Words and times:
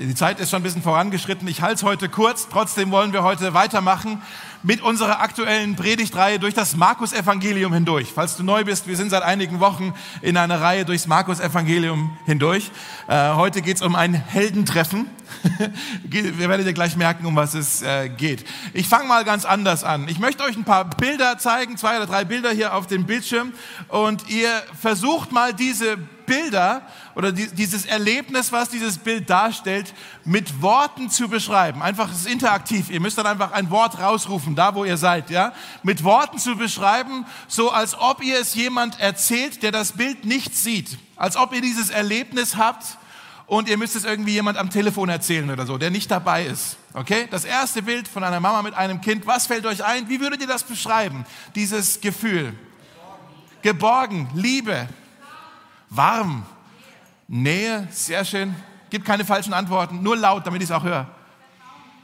Die 0.00 0.14
Zeit 0.14 0.40
ist 0.40 0.48
schon 0.48 0.60
ein 0.60 0.62
bisschen 0.62 0.82
vorangeschritten. 0.82 1.46
Ich 1.46 1.60
halte 1.60 1.74
es 1.74 1.82
heute 1.82 2.08
kurz. 2.08 2.48
Trotzdem 2.48 2.90
wollen 2.90 3.12
wir 3.12 3.22
heute 3.22 3.52
weitermachen 3.52 4.22
mit 4.62 4.80
unserer 4.80 5.20
aktuellen 5.20 5.76
Predigtreihe 5.76 6.38
durch 6.38 6.54
das 6.54 6.74
Markus-Evangelium 6.74 7.74
hindurch. 7.74 8.10
Falls 8.14 8.34
du 8.34 8.42
neu 8.42 8.64
bist, 8.64 8.86
wir 8.86 8.96
sind 8.96 9.10
seit 9.10 9.22
einigen 9.22 9.60
Wochen 9.60 9.92
in 10.22 10.38
einer 10.38 10.58
Reihe 10.58 10.86
durchs 10.86 11.06
Markus-Evangelium 11.06 12.16
hindurch. 12.24 12.70
Äh, 13.08 13.34
heute 13.34 13.60
geht 13.60 13.76
es 13.76 13.82
um 13.82 13.94
ein 13.94 14.14
Heldentreffen. 14.14 15.10
wir 16.04 16.48
werden 16.48 16.64
dir 16.64 16.72
gleich 16.72 16.96
merken, 16.96 17.26
um 17.26 17.36
was 17.36 17.52
es 17.52 17.82
äh, 17.82 18.08
geht. 18.08 18.46
Ich 18.72 18.88
fange 18.88 19.06
mal 19.06 19.24
ganz 19.26 19.44
anders 19.44 19.84
an. 19.84 20.08
Ich 20.08 20.18
möchte 20.18 20.44
euch 20.44 20.56
ein 20.56 20.64
paar 20.64 20.88
Bilder 20.88 21.36
zeigen, 21.36 21.76
zwei 21.76 21.98
oder 21.98 22.06
drei 22.06 22.24
Bilder 22.24 22.52
hier 22.52 22.74
auf 22.74 22.86
dem 22.86 23.04
Bildschirm. 23.04 23.52
Und 23.88 24.30
ihr 24.30 24.50
versucht 24.80 25.30
mal 25.30 25.52
diese 25.52 25.98
Bilder 26.30 26.82
oder 27.16 27.32
die, 27.32 27.48
dieses 27.48 27.86
Erlebnis, 27.86 28.52
was 28.52 28.68
dieses 28.68 28.98
Bild 28.98 29.28
darstellt, 29.28 29.92
mit 30.24 30.62
Worten 30.62 31.10
zu 31.10 31.28
beschreiben. 31.28 31.82
Einfach, 31.82 32.08
es 32.12 32.20
ist 32.20 32.30
interaktiv. 32.30 32.88
Ihr 32.88 33.00
müsst 33.00 33.18
dann 33.18 33.26
einfach 33.26 33.50
ein 33.50 33.68
Wort 33.70 33.98
rausrufen, 33.98 34.54
da 34.54 34.76
wo 34.76 34.84
ihr 34.84 34.96
seid, 34.96 35.28
ja. 35.28 35.52
Mit 35.82 36.04
Worten 36.04 36.38
zu 36.38 36.54
beschreiben, 36.54 37.26
so 37.48 37.70
als 37.70 37.98
ob 37.98 38.22
ihr 38.22 38.38
es 38.38 38.54
jemand 38.54 39.00
erzählt, 39.00 39.64
der 39.64 39.72
das 39.72 39.90
Bild 39.90 40.24
nicht 40.24 40.56
sieht. 40.56 40.98
Als 41.16 41.36
ob 41.36 41.52
ihr 41.52 41.62
dieses 41.62 41.90
Erlebnis 41.90 42.56
habt 42.56 42.84
und 43.46 43.68
ihr 43.68 43.76
müsst 43.76 43.96
es 43.96 44.04
irgendwie 44.04 44.34
jemand 44.34 44.56
am 44.56 44.70
Telefon 44.70 45.08
erzählen 45.08 45.50
oder 45.50 45.66
so, 45.66 45.78
der 45.78 45.90
nicht 45.90 46.12
dabei 46.12 46.46
ist. 46.46 46.76
Okay? 46.94 47.26
Das 47.32 47.44
erste 47.44 47.82
Bild 47.82 48.06
von 48.06 48.22
einer 48.22 48.38
Mama 48.38 48.62
mit 48.62 48.74
einem 48.74 49.00
Kind. 49.00 49.26
Was 49.26 49.48
fällt 49.48 49.66
euch 49.66 49.84
ein? 49.84 50.08
Wie 50.08 50.20
würdet 50.20 50.40
ihr 50.40 50.46
das 50.46 50.62
beschreiben? 50.62 51.26
Dieses 51.56 52.00
Gefühl. 52.00 52.54
Geborgen, 53.62 54.28
Liebe, 54.34 54.88
Warm. 55.90 56.46
Nähe, 57.28 57.86
sehr 57.90 58.24
schön. 58.24 58.54
Gibt 58.88 59.04
keine 59.04 59.24
falschen 59.24 59.52
Antworten, 59.52 60.02
nur 60.02 60.16
laut, 60.16 60.46
damit 60.46 60.62
ich 60.62 60.68
es 60.68 60.74
auch 60.74 60.82
höre. 60.82 61.06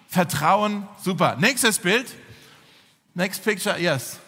Vertrauen, 0.08 0.86
super. 1.02 1.36
Nächstes 1.36 1.78
Bild. 1.78 2.14
Next 3.14 3.42
picture, 3.42 3.78
yes. 3.78 4.18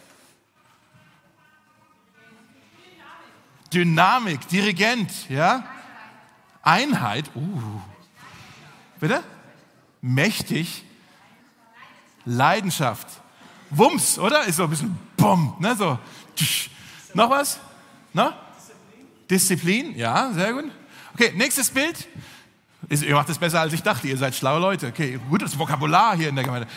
Dynamik, 3.73 4.49
Dirigent, 4.49 5.29
ja. 5.29 5.65
Einheit, 6.63 7.31
uh. 7.35 7.81
Bitte? 8.99 9.23
Mächtig. 10.01 10.85
Leidenschaft. 12.25 13.07
Wumms, 13.71 14.19
oder? 14.19 14.45
Ist 14.45 14.57
so 14.57 14.65
ein 14.65 14.71
bisschen 14.71 14.99
bumm, 15.17 15.55
ne, 15.59 15.77
so. 15.77 15.99
Noch 17.15 17.31
was? 17.31 17.61
Noch? 18.13 18.35
Disziplin, 19.31 19.97
ja, 19.97 20.33
sehr 20.33 20.53
gut. 20.53 20.71
Okay, 21.15 21.33
nächstes 21.35 21.71
Bild. 21.71 22.09
Ihr 22.89 23.15
macht 23.15 23.29
es 23.29 23.39
besser, 23.39 23.61
als 23.61 23.73
ich 23.73 23.83
dachte. 23.83 24.09
Ihr 24.09 24.17
seid 24.17 24.35
schlaue 24.35 24.61
Leute. 24.61 24.89
Okay, 24.89 25.19
gutes 25.29 25.59
Vokabular 25.59 26.17
hier 26.17 26.29
in 26.29 26.37
der 26.37 26.45
Gemeinde. 26.45 26.69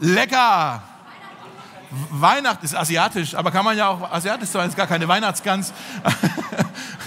Lecker. 0.00 0.82
Weihnachten 2.10 2.64
ist 2.64 2.74
asiatisch, 2.74 3.34
aber 3.34 3.50
kann 3.50 3.64
man 3.64 3.76
ja 3.76 3.88
auch 3.88 4.10
asiatisch 4.12 4.50
sein, 4.50 4.68
ist 4.68 4.76
gar 4.76 4.86
keine 4.86 5.08
Weihnachtsgans. 5.08 5.72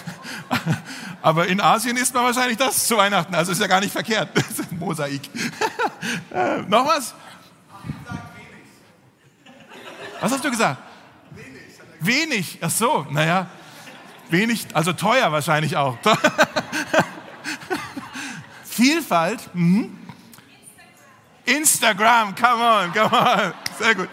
aber 1.21 1.47
in 1.47 1.61
Asien 1.61 1.97
isst 1.97 2.13
man 2.13 2.23
wahrscheinlich 2.23 2.57
das 2.57 2.87
zu 2.87 2.97
Weihnachten, 2.97 3.35
also 3.35 3.51
ist 3.51 3.61
ja 3.61 3.67
gar 3.67 3.79
nicht 3.79 3.91
verkehrt. 3.91 4.29
Mosaik. 4.71 5.29
noch 6.67 6.87
was? 6.87 7.13
Was 10.19 10.31
hast 10.31 10.43
du 10.43 10.49
gesagt? 10.49 10.81
Wenig. 11.99 12.29
Wenig, 12.29 12.59
ach 12.61 12.71
so, 12.71 13.05
naja. 13.11 13.47
Wenig, 14.31 14.67
also 14.73 14.93
teuer 14.93 15.31
wahrscheinlich 15.31 15.77
auch. 15.77 15.97
Vielfalt. 18.63 19.49
Mhm. 19.53 19.97
Instagram, 21.45 22.35
come 22.35 22.63
on, 22.63 22.93
come 22.93 23.11
on. 23.11 23.53
Sehr 23.79 23.95
gut. 23.95 24.09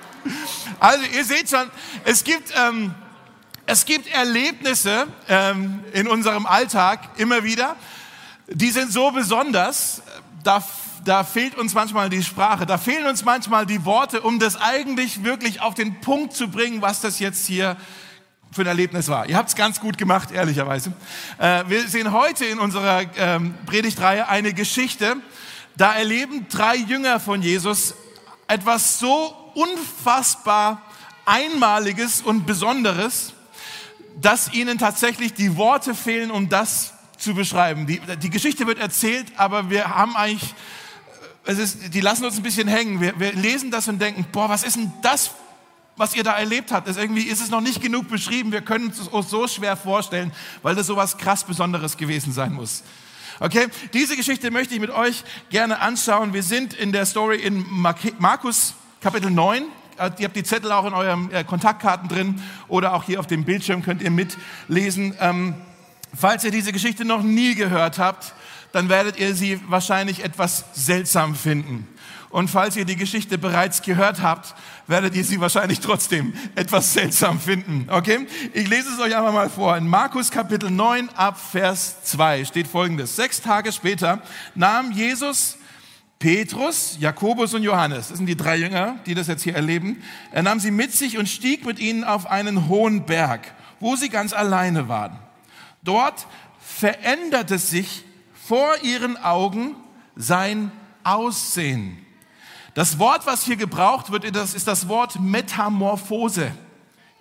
Also 0.80 1.04
ihr 1.14 1.24
seht 1.24 1.48
schon, 1.48 1.70
es 2.04 2.24
gibt, 2.24 2.52
ähm, 2.56 2.94
es 3.66 3.84
gibt 3.84 4.08
Erlebnisse 4.08 5.06
ähm, 5.28 5.84
in 5.92 6.08
unserem 6.08 6.46
Alltag 6.46 7.00
immer 7.16 7.44
wieder, 7.44 7.76
die 8.48 8.70
sind 8.70 8.92
so 8.92 9.10
besonders, 9.10 10.02
da, 10.42 10.64
da 11.04 11.22
fehlt 11.22 11.56
uns 11.56 11.74
manchmal 11.74 12.08
die 12.08 12.22
Sprache, 12.22 12.66
da 12.66 12.78
fehlen 12.78 13.06
uns 13.06 13.24
manchmal 13.24 13.66
die 13.66 13.84
Worte, 13.84 14.22
um 14.22 14.38
das 14.38 14.56
eigentlich 14.56 15.22
wirklich 15.22 15.60
auf 15.60 15.74
den 15.74 16.00
Punkt 16.00 16.34
zu 16.34 16.48
bringen, 16.48 16.82
was 16.82 17.00
das 17.00 17.18
jetzt 17.18 17.46
hier 17.46 17.76
für 18.50 18.62
ein 18.62 18.66
Erlebnis 18.66 19.08
war. 19.08 19.28
Ihr 19.28 19.36
habt 19.36 19.50
es 19.50 19.56
ganz 19.56 19.80
gut 19.80 19.98
gemacht, 19.98 20.30
ehrlicherweise. 20.30 20.92
Äh, 21.38 21.64
wir 21.68 21.86
sehen 21.88 22.12
heute 22.12 22.44
in 22.44 22.58
unserer 22.58 23.02
ähm, 23.16 23.54
Predigtreihe 23.66 24.28
eine 24.28 24.52
Geschichte. 24.52 25.16
Da 25.76 25.94
erleben 25.94 26.46
drei 26.48 26.76
Jünger 26.76 27.20
von 27.20 27.42
Jesus 27.42 27.94
etwas 28.46 28.98
so 28.98 29.34
unfassbar 29.54 30.82
Einmaliges 31.26 32.22
und 32.22 32.46
Besonderes, 32.46 33.34
dass 34.20 34.52
ihnen 34.52 34.78
tatsächlich 34.78 35.34
die 35.34 35.56
Worte 35.56 35.94
fehlen, 35.94 36.30
um 36.30 36.48
das 36.48 36.94
zu 37.18 37.34
beschreiben. 37.34 37.86
Die, 37.86 38.00
die 38.22 38.30
Geschichte 38.30 38.66
wird 38.66 38.78
erzählt, 38.78 39.26
aber 39.36 39.70
wir 39.70 39.94
haben 39.94 40.16
eigentlich, 40.16 40.54
es 41.44 41.58
ist, 41.58 41.94
die 41.94 42.00
lassen 42.00 42.24
uns 42.24 42.36
ein 42.36 42.42
bisschen 42.42 42.68
hängen. 42.68 43.00
Wir, 43.00 43.18
wir 43.20 43.32
lesen 43.34 43.70
das 43.70 43.88
und 43.88 44.00
denken, 44.00 44.26
boah, 44.32 44.48
was 44.48 44.64
ist 44.64 44.76
denn 44.76 44.92
das 45.02 45.32
was 45.98 46.14
ihr 46.14 46.22
da 46.22 46.38
erlebt 46.38 46.72
habt, 46.72 46.88
ist 46.88 46.98
irgendwie, 46.98 47.22
ist 47.22 47.42
es 47.42 47.50
noch 47.50 47.60
nicht 47.60 47.82
genug 47.82 48.08
beschrieben. 48.08 48.52
Wir 48.52 48.62
können 48.62 48.90
es 48.90 49.08
uns 49.08 49.28
so 49.28 49.46
schwer 49.48 49.76
vorstellen, 49.76 50.32
weil 50.62 50.74
das 50.74 50.86
so 50.86 50.96
was 50.96 51.18
krass 51.18 51.44
Besonderes 51.44 51.96
gewesen 51.96 52.32
sein 52.32 52.52
muss. 52.52 52.84
Okay, 53.40 53.66
diese 53.92 54.16
Geschichte 54.16 54.50
möchte 54.50 54.74
ich 54.74 54.80
mit 54.80 54.90
euch 54.90 55.22
gerne 55.50 55.80
anschauen. 55.80 56.32
Wir 56.32 56.42
sind 56.42 56.74
in 56.74 56.92
der 56.92 57.06
Story 57.06 57.36
in 57.36 57.64
Markus 58.18 58.74
Kapitel 59.00 59.30
9. 59.30 59.62
Äh, 59.98 60.10
ihr 60.18 60.24
habt 60.24 60.36
die 60.36 60.42
Zettel 60.42 60.72
auch 60.72 60.86
in 60.86 60.94
euren 60.94 61.30
äh, 61.30 61.44
Kontaktkarten 61.44 62.08
drin 62.08 62.42
oder 62.68 62.94
auch 62.94 63.04
hier 63.04 63.20
auf 63.20 63.26
dem 63.26 63.44
Bildschirm 63.44 63.82
könnt 63.82 64.02
ihr 64.02 64.10
mitlesen. 64.10 65.14
Ähm, 65.20 65.54
falls 66.16 66.44
ihr 66.44 66.50
diese 66.50 66.72
Geschichte 66.72 67.04
noch 67.04 67.22
nie 67.22 67.54
gehört 67.54 67.98
habt, 67.98 68.34
dann 68.72 68.88
werdet 68.88 69.18
ihr 69.18 69.34
sie 69.34 69.60
wahrscheinlich 69.68 70.24
etwas 70.24 70.64
seltsam 70.72 71.34
finden. 71.34 71.86
Und 72.30 72.48
falls 72.48 72.76
ihr 72.76 72.84
die 72.84 72.96
Geschichte 72.96 73.38
bereits 73.38 73.80
gehört 73.82 74.20
habt, 74.20 74.54
werdet 74.86 75.14
ihr 75.14 75.24
sie 75.24 75.40
wahrscheinlich 75.40 75.80
trotzdem 75.80 76.34
etwas 76.54 76.92
seltsam 76.92 77.40
finden. 77.40 77.86
Okay? 77.90 78.26
Ich 78.52 78.68
lese 78.68 78.90
es 78.92 79.00
euch 79.00 79.16
einfach 79.16 79.32
mal 79.32 79.48
vor. 79.48 79.76
In 79.76 79.88
Markus 79.88 80.30
Kapitel 80.30 80.70
9 80.70 81.08
ab 81.10 81.40
Vers 81.40 82.02
2 82.04 82.44
steht 82.44 82.68
folgendes. 82.68 83.16
Sechs 83.16 83.40
Tage 83.40 83.72
später 83.72 84.20
nahm 84.54 84.92
Jesus 84.92 85.56
Petrus, 86.18 86.96
Jakobus 86.98 87.54
und 87.54 87.62
Johannes, 87.62 88.08
das 88.08 88.16
sind 88.16 88.26
die 88.26 88.36
drei 88.36 88.56
Jünger, 88.56 88.98
die 89.06 89.14
das 89.14 89.28
jetzt 89.28 89.44
hier 89.44 89.54
erleben, 89.54 90.02
er 90.32 90.42
nahm 90.42 90.58
sie 90.58 90.72
mit 90.72 90.92
sich 90.92 91.16
und 91.16 91.28
stieg 91.28 91.64
mit 91.64 91.78
ihnen 91.78 92.02
auf 92.02 92.26
einen 92.26 92.68
hohen 92.68 93.06
Berg, 93.06 93.54
wo 93.78 93.94
sie 93.94 94.08
ganz 94.08 94.32
alleine 94.32 94.88
waren. 94.88 95.16
Dort 95.84 96.26
veränderte 96.58 97.58
sich 97.58 98.04
vor 98.34 98.74
ihren 98.82 99.16
Augen 99.16 99.76
sein 100.16 100.72
Aussehen. 101.04 102.04
Das 102.74 102.98
Wort, 102.98 103.26
was 103.26 103.44
hier 103.44 103.56
gebraucht 103.56 104.10
wird, 104.10 104.24
ist 104.24 104.68
das 104.68 104.88
Wort 104.88 105.20
Metamorphose. 105.20 106.52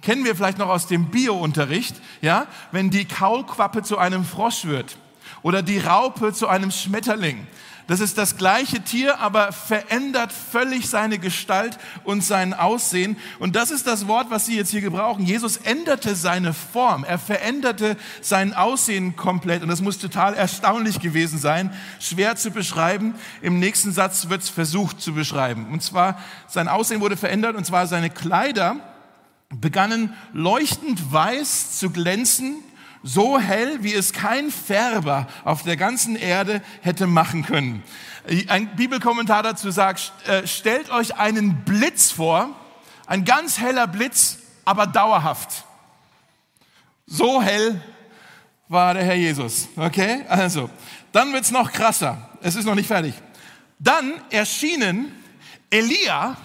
Kennen 0.02 0.25
wir 0.25 0.35
vielleicht 0.35 0.59
noch 0.59 0.69
aus 0.69 0.88
dem 0.88 1.06
Biounterricht, 1.06 1.96
ja? 2.22 2.46
Wenn 2.72 2.90
die 2.90 3.06
Kaulquappe 3.06 3.81
zu 3.81 3.97
einem 3.97 4.24
Frosch 4.24 4.66
wird 4.66 4.97
oder 5.41 5.63
die 5.63 5.80
Raupe 5.80 6.34
zu 6.34 6.47
einem 6.47 6.72
Schmetterling. 6.72 7.47
Das 7.88 8.02
ist 8.02 8.18
das 8.18 8.36
gleiche 8.36 8.81
Tier, 8.81 9.20
aber 9.20 9.53
verändert 9.53 10.34
völlig 10.34 10.90
seine 10.90 11.20
Gestalt 11.20 11.78
und 12.03 12.22
sein 12.22 12.53
Aussehen. 12.53 13.16
Und 13.40 13.56
das 13.56 13.72
ist 13.72 13.88
das 13.88 14.08
Wort, 14.08 14.30
was 14.30 14.46
Sie 14.46 14.58
jetzt 14.58 14.72
hier 14.72 14.81
gebrauchen. 14.81 15.25
Jesus 15.25 15.56
änderte 15.56 16.14
seine 16.16 16.53
Form. 16.53 17.06
Er 17.06 17.18
veränderte 17.18 17.96
sein 18.22 18.53
Aussehen 18.53 19.16
komplett. 19.16 19.64
Und 19.64 19.70
das 19.70 19.80
muss 19.80 20.00
total 20.00 20.34
erstaunlich 20.34 21.00
gewesen 21.00 21.40
sein. 21.40 21.74
Schwer 22.02 22.36
zu 22.36 22.52
beschreiben. 22.52 23.16
Im 23.42 23.60
nächsten 23.60 23.94
Satz 23.94 24.28
wird 24.28 24.42
es 24.42 24.50
versucht 24.50 25.00
zu 25.00 25.13
beschreiben. 25.13 25.68
Und 25.72 25.81
zwar, 25.81 26.19
sein 26.48 26.68
Aussehen 26.68 27.00
wurde 27.00 27.16
verändert. 27.16 27.56
Und 27.56 27.66
zwar 27.66 27.88
seine 27.88 28.10
Kleider 28.10 28.75
begannen 29.50 30.13
leuchtend 30.33 31.13
weiß 31.13 31.80
zu 31.80 31.90
glänzen 31.90 32.57
so 33.03 33.39
hell, 33.39 33.83
wie 33.83 33.94
es 33.94 34.13
kein 34.13 34.51
Färber 34.51 35.27
auf 35.44 35.63
der 35.63 35.77
ganzen 35.77 36.15
Erde 36.15 36.61
hätte 36.81 37.07
machen 37.07 37.45
können. 37.45 37.83
Ein 38.47 38.75
Bibelkommentar 38.75 39.44
dazu 39.44 39.71
sagt, 39.71 40.11
äh, 40.27 40.45
stellt 40.45 40.89
euch 40.89 41.15
einen 41.15 41.63
Blitz 41.63 42.11
vor, 42.11 42.49
ein 43.05 43.23
ganz 43.23 43.59
heller 43.59 43.88
Blitz, 43.88 44.39
aber 44.65 44.85
dauerhaft. 44.85 45.63
So 47.05 47.41
hell 47.41 47.81
war 48.67 48.94
der 48.94 49.03
Herr 49.03 49.15
Jesus. 49.15 49.69
Okay, 49.77 50.25
also, 50.27 50.69
dann 51.13 51.31
wird's 51.31 51.51
noch 51.51 51.71
krasser. 51.71 52.29
Es 52.41 52.55
ist 52.55 52.65
noch 52.65 52.75
nicht 52.75 52.88
fertig. 52.88 53.13
Dann 53.79 54.13
erschienen 54.29 55.11
Elia 55.69 56.35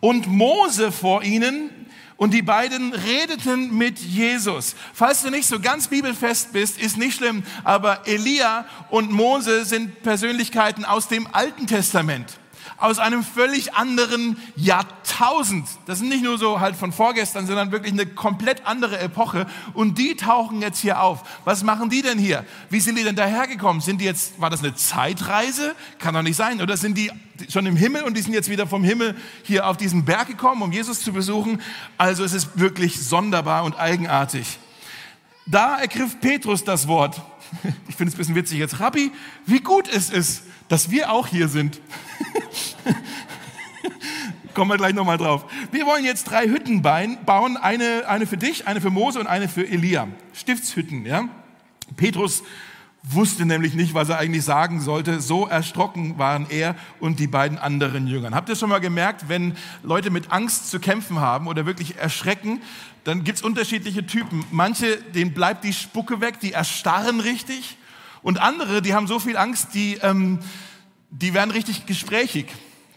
und 0.00 0.26
Mose 0.28 0.92
vor 0.92 1.22
ihnen 1.22 1.70
Und 2.16 2.32
die 2.32 2.42
beiden 2.42 2.94
redeten 2.94 3.76
mit 3.76 3.98
Jesus. 3.98 4.74
Falls 4.94 5.22
du 5.22 5.30
nicht 5.30 5.46
so 5.46 5.60
ganz 5.60 5.88
bibelfest 5.88 6.52
bist, 6.52 6.78
ist 6.78 6.96
nicht 6.96 7.16
schlimm, 7.16 7.42
aber 7.62 8.06
Elia 8.06 8.64
und 8.88 9.12
Mose 9.12 9.66
sind 9.66 10.02
Persönlichkeiten 10.02 10.84
aus 10.86 11.08
dem 11.08 11.28
Alten 11.32 11.66
Testament 11.66 12.38
aus 12.78 12.98
einem 12.98 13.22
völlig 13.22 13.74
anderen 13.74 14.36
Jahrtausend. 14.56 15.66
Das 15.86 15.98
sind 15.98 16.08
nicht 16.08 16.22
nur 16.22 16.38
so 16.38 16.60
halt 16.60 16.76
von 16.76 16.92
vorgestern, 16.92 17.46
sondern 17.46 17.72
wirklich 17.72 17.92
eine 17.92 18.06
komplett 18.06 18.66
andere 18.66 18.98
Epoche. 18.98 19.46
Und 19.74 19.98
die 19.98 20.16
tauchen 20.16 20.60
jetzt 20.60 20.78
hier 20.78 21.00
auf. 21.00 21.22
Was 21.44 21.62
machen 21.62 21.90
die 21.90 22.02
denn 22.02 22.18
hier? 22.18 22.44
Wie 22.70 22.80
sind 22.80 22.98
die 22.98 23.04
denn 23.04 23.16
dahergekommen? 23.16 23.80
Sind 23.80 24.00
die 24.00 24.04
jetzt, 24.04 24.40
war 24.40 24.50
das 24.50 24.60
eine 24.60 24.74
Zeitreise? 24.74 25.74
Kann 25.98 26.14
doch 26.14 26.22
nicht 26.22 26.36
sein. 26.36 26.60
Oder 26.60 26.76
sind 26.76 26.98
die 26.98 27.10
schon 27.48 27.66
im 27.66 27.76
Himmel 27.76 28.02
und 28.02 28.16
die 28.16 28.22
sind 28.22 28.32
jetzt 28.32 28.48
wieder 28.50 28.66
vom 28.66 28.84
Himmel 28.84 29.16
hier 29.42 29.66
auf 29.66 29.76
diesen 29.76 30.04
Berg 30.04 30.28
gekommen, 30.28 30.62
um 30.62 30.72
Jesus 30.72 31.00
zu 31.00 31.12
besuchen? 31.12 31.60
Also 31.98 32.24
es 32.24 32.32
ist 32.32 32.58
wirklich 32.58 33.00
sonderbar 33.00 33.64
und 33.64 33.78
eigenartig. 33.78 34.58
Da 35.46 35.78
ergriff 35.78 36.20
Petrus 36.20 36.64
das 36.64 36.88
Wort. 36.88 37.22
Ich 37.88 37.94
finde 37.94 38.10
es 38.10 38.14
ein 38.14 38.18
bisschen 38.18 38.34
witzig 38.34 38.58
jetzt. 38.58 38.80
Rabbi, 38.80 39.12
wie 39.46 39.60
gut 39.60 39.88
es 39.88 40.10
ist, 40.10 40.42
dass 40.68 40.90
wir 40.90 41.12
auch 41.12 41.28
hier 41.28 41.46
sind. 41.46 41.80
Kommen 44.54 44.70
wir 44.70 44.76
gleich 44.76 44.94
nochmal 44.94 45.18
drauf. 45.18 45.44
Wir 45.70 45.86
wollen 45.86 46.04
jetzt 46.04 46.24
drei 46.24 46.48
Hütten 46.48 46.82
bauen. 46.82 47.56
Eine, 47.56 48.08
eine 48.08 48.26
für 48.26 48.36
dich, 48.36 48.66
eine 48.66 48.80
für 48.80 48.90
Mose 48.90 49.20
und 49.20 49.28
eine 49.28 49.48
für 49.48 49.68
Elia. 49.68 50.08
Stiftshütten, 50.32 51.06
ja. 51.06 51.28
Petrus 51.96 52.42
wusste 53.04 53.46
nämlich 53.46 53.74
nicht, 53.74 53.94
was 53.94 54.08
er 54.08 54.18
eigentlich 54.18 54.44
sagen 54.44 54.80
sollte. 54.80 55.20
So 55.20 55.46
erschrocken 55.46 56.18
waren 56.18 56.46
er 56.50 56.74
und 56.98 57.20
die 57.20 57.28
beiden 57.28 57.58
anderen 57.58 58.08
Jüngern. 58.08 58.34
Habt 58.34 58.48
ihr 58.48 58.56
schon 58.56 58.70
mal 58.70 58.80
gemerkt, 58.80 59.28
wenn 59.28 59.56
Leute 59.84 60.10
mit 60.10 60.32
Angst 60.32 60.70
zu 60.70 60.80
kämpfen 60.80 61.20
haben 61.20 61.46
oder 61.46 61.66
wirklich 61.66 61.98
erschrecken, 61.98 62.60
dann 63.06 63.22
gibt's 63.22 63.40
unterschiedliche 63.40 64.04
Typen. 64.04 64.44
Manche, 64.50 64.96
denen 64.96 65.32
bleibt 65.32 65.62
die 65.62 65.72
Spucke 65.72 66.20
weg, 66.20 66.40
die 66.40 66.52
erstarren 66.52 67.20
richtig. 67.20 67.76
Und 68.20 68.40
andere, 68.40 68.82
die 68.82 68.94
haben 68.94 69.06
so 69.06 69.20
viel 69.20 69.36
Angst, 69.36 69.74
die, 69.74 69.94
ähm, 70.02 70.40
die 71.10 71.32
werden 71.32 71.52
richtig 71.52 71.86
gesprächig. 71.86 72.46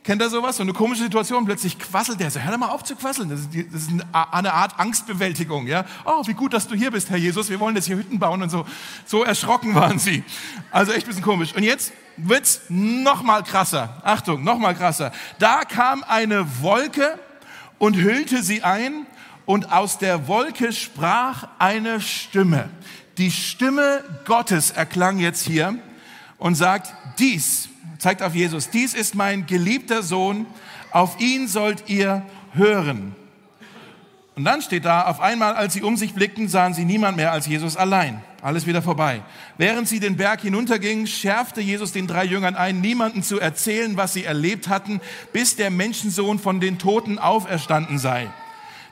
Kennt 0.04 0.24
ihr 0.24 0.30
sowas? 0.32 0.58
So 0.58 0.64
eine 0.64 0.74
komische 0.74 1.04
Situation, 1.04 1.46
plötzlich 1.46 1.78
quasselt 1.78 2.20
der. 2.20 2.32
So, 2.32 2.40
hör 2.40 2.58
mal 2.58 2.70
auf 2.70 2.84
zu 2.84 2.96
quasseln. 2.96 3.30
Das 3.30 3.42
ist, 3.42 3.50
das 3.72 3.84
ist 3.84 3.92
eine 4.12 4.52
Art 4.52 4.80
Angstbewältigung. 4.80 5.68
Ja? 5.68 5.86
Oh, 6.06 6.26
wie 6.26 6.34
gut, 6.34 6.54
dass 6.54 6.68
du 6.68 6.74
hier 6.74 6.90
bist, 6.90 7.12
Herr 7.12 7.18
Jesus. 7.18 7.48
Wir 7.52 7.60
wollen 7.60 7.76
jetzt 7.76 7.86
hier 7.86 7.98
Hütten 7.98 8.18
bauen 8.18 8.42
und 8.42 8.50
so. 8.50 8.66
So 9.06 9.24
erschrocken 9.24 9.76
waren 9.76 10.00
sie. 10.00 10.24
Also 10.72 10.92
echt 10.92 11.06
ein 11.06 11.10
bisschen 11.10 11.24
komisch. 11.24 11.54
Und 11.54 11.62
jetzt 11.62 11.94
wird's 12.18 12.62
noch 12.70 13.22
mal 13.22 13.44
krasser. 13.44 14.02
Achtung, 14.04 14.44
noch 14.44 14.58
mal 14.58 14.74
krasser. 14.74 15.12
Da 15.38 15.66
kam 15.66 16.04
eine 16.04 16.48
Wolke 16.64 17.20
und 17.78 17.96
hüllte 17.96 18.42
sie 18.42 18.64
ein 18.64 19.06
und 19.50 19.72
aus 19.72 19.98
der 19.98 20.28
Wolke 20.28 20.72
sprach 20.72 21.48
eine 21.58 22.02
Stimme. 22.02 22.70
Die 23.18 23.32
Stimme 23.32 24.04
Gottes 24.26 24.70
erklang 24.70 25.18
jetzt 25.18 25.44
hier 25.44 25.74
und 26.38 26.54
sagt, 26.54 26.94
dies, 27.18 27.68
zeigt 27.98 28.22
auf 28.22 28.36
Jesus, 28.36 28.70
dies 28.70 28.94
ist 28.94 29.16
mein 29.16 29.48
geliebter 29.48 30.04
Sohn, 30.04 30.46
auf 30.92 31.20
ihn 31.20 31.48
sollt 31.48 31.90
ihr 31.90 32.28
hören. 32.54 33.16
Und 34.36 34.46
dann 34.46 34.62
steht 34.62 34.86
da, 34.86 35.08
auf 35.08 35.20
einmal, 35.20 35.56
als 35.56 35.74
sie 35.74 35.82
um 35.82 35.98
sich 35.98 36.14
blickten, 36.14 36.48
sahen 36.48 36.76
sie 36.76 36.86
niemand 36.86 37.18
mehr 37.18 37.32
als 37.32 37.48
Jesus 37.48 37.76
allein. 37.76 38.22
Alles 38.44 38.68
wieder 38.68 38.84
vorbei. 38.84 39.24
Während 39.58 39.88
sie 39.88 40.00
den 40.00 40.16
Berg 40.16 40.42
hinuntergingen, 40.42 41.08
schärfte 41.08 41.60
Jesus 41.60 41.92
den 41.92 42.06
drei 42.06 42.26
Jüngern 42.26 42.56
ein, 42.56 42.82
niemanden 42.82 43.24
zu 43.24 43.40
erzählen, 43.40 43.98
was 43.98 44.14
sie 44.14 44.26
erlebt 44.26 44.68
hatten, 44.70 45.02
bis 45.34 45.56
der 45.56 45.72
Menschensohn 45.72 46.38
von 46.38 46.60
den 46.60 46.78
Toten 46.78 47.18
auferstanden 47.18 47.98
sei. 47.98 48.30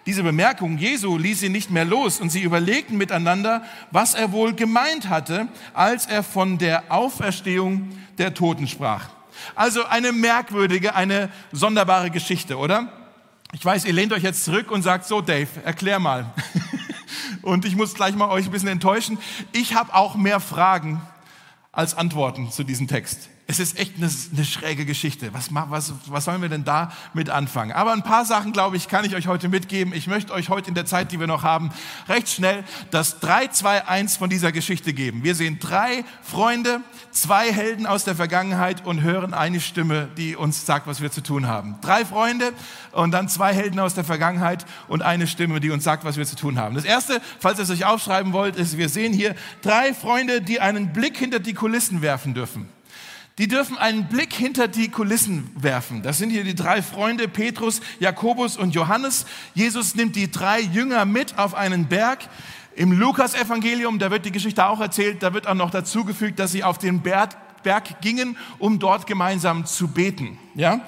Diese 0.07 0.23
Bemerkung 0.23 0.77
Jesu 0.77 1.17
ließ 1.17 1.41
sie 1.41 1.49
nicht 1.49 1.69
mehr 1.69 1.83
los 1.83 2.21
und 2.21 2.29
sie 2.29 2.41
überlegten 2.41 2.97
miteinander, 2.97 3.63
was 3.91 4.15
er 4.15 4.31
wohl 4.31 4.53
gemeint 4.53 5.09
hatte, 5.09 5.49
als 5.73 6.05
er 6.05 6.23
von 6.23 6.57
der 6.57 6.85
Auferstehung 6.89 7.91
der 8.17 8.33
Toten 8.33 8.69
sprach. 8.69 9.09
Also 9.53 9.85
eine 9.85 10.13
merkwürdige, 10.13 10.95
eine 10.95 11.29
sonderbare 11.51 12.09
Geschichte, 12.09 12.57
oder? 12.57 12.89
Ich 13.51 13.65
weiß, 13.65 13.83
ihr 13.83 13.91
lehnt 13.91 14.13
euch 14.13 14.23
jetzt 14.23 14.45
zurück 14.45 14.71
und 14.71 14.81
sagt, 14.81 15.05
so 15.05 15.19
Dave, 15.19 15.49
erklär 15.65 15.99
mal. 15.99 16.33
und 17.41 17.65
ich 17.65 17.75
muss 17.75 17.93
gleich 17.93 18.15
mal 18.15 18.29
euch 18.29 18.45
ein 18.45 18.51
bisschen 18.51 18.69
enttäuschen. 18.69 19.17
Ich 19.51 19.75
habe 19.75 19.93
auch 19.93 20.15
mehr 20.15 20.39
Fragen 20.39 21.01
als 21.73 21.95
Antworten 21.95 22.49
zu 22.49 22.63
diesem 22.63 22.87
Text 22.87 23.27
es 23.49 23.59
ist 23.59 23.79
echt 23.79 23.95
eine, 23.95 24.09
eine 24.33 24.45
schräge 24.45 24.85
Geschichte. 24.85 25.33
Was, 25.33 25.47
was, 25.51 25.93
was 26.07 26.25
sollen 26.25 26.41
wir 26.41 26.49
denn 26.49 26.65
da 26.65 26.91
mit 27.13 27.29
anfangen? 27.29 27.71
Aber 27.71 27.93
ein 27.93 28.03
paar 28.03 28.25
Sachen, 28.25 28.51
glaube 28.51 28.75
ich, 28.75 28.89
kann 28.89 29.05
ich 29.05 29.15
euch 29.15 29.27
heute 29.27 29.47
mitgeben. 29.47 29.93
Ich 29.93 30.07
möchte 30.07 30.33
euch 30.33 30.49
heute 30.49 30.67
in 30.67 30.75
der 30.75 30.85
Zeit, 30.85 31.13
die 31.13 31.19
wir 31.21 31.27
noch 31.27 31.43
haben, 31.43 31.69
recht 32.09 32.27
schnell 32.27 32.65
das 32.91 33.19
3, 33.21 33.47
2, 33.47 33.87
1 33.87 34.17
von 34.17 34.29
dieser 34.29 34.51
Geschichte 34.51 34.91
geben. 34.91 35.23
Wir 35.23 35.33
sehen 35.33 35.59
drei 35.61 36.03
Freunde, 36.21 36.81
zwei 37.11 37.53
Helden 37.53 37.87
aus 37.87 38.03
der 38.03 38.15
Vergangenheit 38.15 38.85
und 38.85 39.01
hören 39.01 39.33
eine 39.33 39.61
Stimme, 39.61 40.09
die 40.17 40.35
uns 40.35 40.65
sagt, 40.65 40.85
was 40.85 40.99
wir 40.99 41.09
zu 41.09 41.23
tun 41.23 41.47
haben. 41.47 41.77
Drei 41.79 42.03
Freunde 42.03 42.51
und 42.91 43.11
dann 43.11 43.29
zwei 43.29 43.53
Helden 43.53 43.79
aus 43.79 43.93
der 43.93 44.03
Vergangenheit 44.03 44.65
und 44.89 45.03
eine 45.03 45.25
Stimme, 45.25 45.61
die 45.61 45.69
uns 45.69 45.85
sagt, 45.85 46.03
was 46.03 46.17
wir 46.17 46.25
zu 46.25 46.35
tun 46.35 46.59
haben. 46.59 46.75
Das 46.75 46.83
erste, 46.83 47.21
falls 47.39 47.59
ihr 47.59 47.63
es 47.63 47.69
euch 47.69 47.85
aufschreiben 47.85 48.33
wollt, 48.33 48.57
ist, 48.57 48.77
wir 48.77 48.89
sehen 48.89 49.13
hier 49.13 49.35
drei 49.61 49.93
Freunde, 49.93 50.41
die 50.41 50.59
einen 50.59 50.91
Blick 50.91 51.15
hinter 51.15 51.39
die 51.39 51.53
Kulissen 51.53 52.01
werfen 52.01 52.33
dürfen. 52.33 52.76
Die 53.37 53.47
dürfen 53.47 53.77
einen 53.77 54.07
Blick 54.07 54.33
hinter 54.33 54.67
die 54.67 54.89
Kulissen 54.89 55.47
werfen. 55.55 56.01
Das 56.01 56.17
sind 56.17 56.31
hier 56.31 56.43
die 56.43 56.55
drei 56.55 56.81
Freunde, 56.81 57.27
Petrus, 57.27 57.81
Jakobus 57.99 58.57
und 58.57 58.73
Johannes. 58.73 59.27
Jesus 59.53 59.93
nimmt 59.93 60.15
die 60.15 60.31
drei 60.31 60.59
Jünger 60.59 61.05
mit 61.05 61.37
auf 61.37 61.53
einen 61.53 61.87
Berg. 61.87 62.27
Im 62.75 62.91
Lukas-Evangelium, 62.91 63.99
da 63.99 64.09
wird 64.09 64.25
die 64.25 64.31
Geschichte 64.31 64.65
auch 64.65 64.79
erzählt, 64.79 65.21
da 65.21 65.35
wird 65.35 65.45
auch 65.45 65.53
noch 65.53 65.69
dazugefügt, 65.69 66.39
dass 66.39 66.51
sie 66.51 66.63
auf 66.63 66.79
den 66.79 67.01
Berg, 67.01 67.35
Berg 67.61 68.01
gingen, 68.01 68.37
um 68.57 68.79
dort 68.79 69.05
gemeinsam 69.05 69.67
zu 69.67 69.87
beten. 69.87 70.39
Ja? 70.55 70.81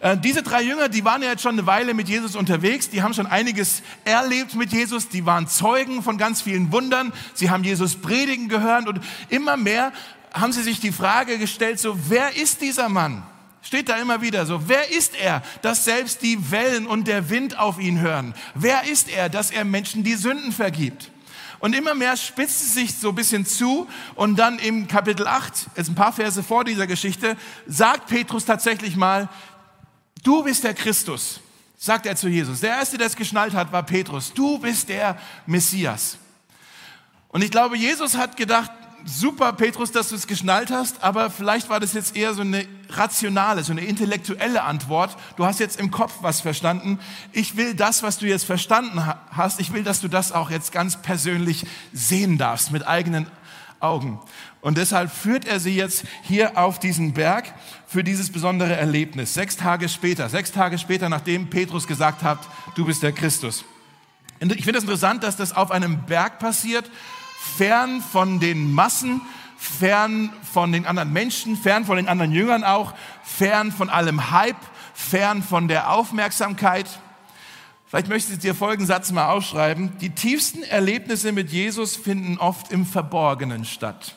Äh, 0.00 0.16
diese 0.18 0.42
drei 0.42 0.62
Jünger, 0.62 0.88
die 0.88 1.04
waren 1.04 1.22
ja 1.22 1.30
jetzt 1.30 1.42
schon 1.42 1.52
eine 1.52 1.66
Weile 1.66 1.94
mit 1.94 2.08
Jesus 2.08 2.36
unterwegs, 2.36 2.90
die 2.90 3.02
haben 3.02 3.14
schon 3.14 3.26
einiges 3.26 3.82
erlebt 4.04 4.54
mit 4.54 4.70
Jesus, 4.70 5.08
die 5.08 5.24
waren 5.24 5.48
Zeugen 5.48 6.02
von 6.02 6.18
ganz 6.18 6.42
vielen 6.42 6.70
Wundern, 6.70 7.12
sie 7.32 7.50
haben 7.50 7.64
Jesus 7.64 7.96
predigen 7.96 8.48
gehört 8.48 8.88
und 8.88 9.00
immer 9.30 9.56
mehr 9.56 9.92
haben 10.36 10.52
sie 10.52 10.62
sich 10.62 10.80
die 10.80 10.92
Frage 10.92 11.38
gestellt, 11.38 11.80
so, 11.80 11.96
wer 12.08 12.36
ist 12.36 12.60
dieser 12.60 12.88
Mann? 12.88 13.22
Steht 13.62 13.88
da 13.88 13.96
immer 13.96 14.20
wieder 14.20 14.46
so, 14.46 14.68
wer 14.68 14.92
ist 14.92 15.16
er, 15.16 15.42
dass 15.62 15.84
selbst 15.84 16.22
die 16.22 16.50
Wellen 16.50 16.86
und 16.86 17.08
der 17.08 17.30
Wind 17.30 17.58
auf 17.58 17.80
ihn 17.80 18.00
hören? 18.00 18.34
Wer 18.54 18.84
ist 18.84 19.08
er, 19.08 19.28
dass 19.28 19.50
er 19.50 19.64
Menschen 19.64 20.04
die 20.04 20.14
Sünden 20.14 20.52
vergibt? 20.52 21.10
Und 21.58 21.74
immer 21.74 21.94
mehr 21.94 22.16
spitzt 22.16 22.62
es 22.62 22.74
sich 22.74 22.94
so 22.94 23.08
ein 23.08 23.14
bisschen 23.14 23.46
zu 23.46 23.88
und 24.14 24.36
dann 24.36 24.58
im 24.58 24.86
Kapitel 24.86 25.26
8, 25.26 25.68
jetzt 25.76 25.88
ein 25.88 25.94
paar 25.94 26.12
Verse 26.12 26.42
vor 26.42 26.64
dieser 26.64 26.86
Geschichte, 26.86 27.36
sagt 27.66 28.08
Petrus 28.08 28.44
tatsächlich 28.44 28.94
mal, 28.94 29.28
du 30.22 30.44
bist 30.44 30.62
der 30.62 30.74
Christus, 30.74 31.40
sagt 31.78 32.06
er 32.06 32.14
zu 32.14 32.28
Jesus. 32.28 32.60
Der 32.60 32.70
Erste, 32.70 32.98
der 32.98 33.06
es 33.06 33.16
geschnallt 33.16 33.54
hat, 33.54 33.72
war 33.72 33.82
Petrus. 33.82 34.32
Du 34.32 34.58
bist 34.58 34.90
der 34.90 35.18
Messias. 35.46 36.18
Und 37.28 37.42
ich 37.42 37.50
glaube, 37.50 37.76
Jesus 37.76 38.16
hat 38.16 38.36
gedacht, 38.36 38.70
super, 39.06 39.52
Petrus, 39.52 39.92
dass 39.92 40.10
du 40.10 40.16
es 40.16 40.26
geschnallt 40.26 40.70
hast, 40.70 41.02
aber 41.02 41.30
vielleicht 41.30 41.70
war 41.70 41.80
das 41.80 41.94
jetzt 41.94 42.16
eher 42.16 42.34
so 42.34 42.42
eine 42.42 42.66
rationale, 42.90 43.64
so 43.64 43.72
eine 43.72 43.82
intellektuelle 43.82 44.64
Antwort. 44.64 45.16
Du 45.36 45.46
hast 45.46 45.60
jetzt 45.60 45.80
im 45.80 45.90
Kopf 45.90 46.14
was 46.20 46.40
verstanden. 46.40 46.98
Ich 47.32 47.56
will 47.56 47.74
das, 47.74 48.02
was 48.02 48.18
du 48.18 48.26
jetzt 48.26 48.44
verstanden 48.44 49.06
hast, 49.30 49.60
ich 49.60 49.72
will, 49.72 49.84
dass 49.84 50.00
du 50.00 50.08
das 50.08 50.32
auch 50.32 50.50
jetzt 50.50 50.72
ganz 50.72 51.00
persönlich 51.00 51.64
sehen 51.92 52.36
darfst 52.36 52.72
mit 52.72 52.86
eigenen 52.86 53.26
Augen. 53.80 54.20
Und 54.60 54.78
deshalb 54.78 55.12
führt 55.12 55.46
er 55.46 55.60
sie 55.60 55.76
jetzt 55.76 56.04
hier 56.22 56.58
auf 56.58 56.80
diesen 56.80 57.12
Berg 57.12 57.54
für 57.86 58.02
dieses 58.02 58.32
besondere 58.32 58.74
Erlebnis. 58.74 59.34
Sechs 59.34 59.56
Tage 59.56 59.88
später, 59.88 60.28
sechs 60.28 60.50
Tage 60.50 60.78
später, 60.78 61.08
nachdem 61.08 61.48
Petrus 61.48 61.86
gesagt 61.86 62.22
hat, 62.22 62.38
du 62.74 62.84
bist 62.84 63.02
der 63.02 63.12
Christus. 63.12 63.64
Ich 64.40 64.64
finde 64.64 64.78
es 64.78 64.84
interessant, 64.84 65.22
dass 65.22 65.36
das 65.36 65.54
auf 65.54 65.70
einem 65.70 66.04
Berg 66.06 66.38
passiert, 66.38 66.90
fern 67.38 68.00
von 68.00 68.40
den 68.40 68.72
Massen, 68.72 69.20
fern 69.56 70.32
von 70.52 70.72
den 70.72 70.86
anderen 70.86 71.12
Menschen, 71.12 71.56
fern 71.56 71.84
von 71.84 71.96
den 71.96 72.08
anderen 72.08 72.32
Jüngern 72.32 72.64
auch, 72.64 72.94
fern 73.22 73.72
von 73.72 73.88
allem 73.88 74.30
Hype, 74.30 74.56
fern 74.94 75.42
von 75.42 75.68
der 75.68 75.92
Aufmerksamkeit. 75.92 76.86
Vielleicht 77.86 78.08
möchtest 78.08 78.38
du 78.38 78.48
dir 78.48 78.54
folgenden 78.54 78.86
Satz 78.86 79.12
mal 79.12 79.30
aufschreiben. 79.30 79.96
Die 79.98 80.10
tiefsten 80.10 80.62
Erlebnisse 80.62 81.32
mit 81.32 81.50
Jesus 81.50 81.96
finden 81.96 82.38
oft 82.38 82.72
im 82.72 82.84
Verborgenen 82.84 83.64
statt. 83.64 84.16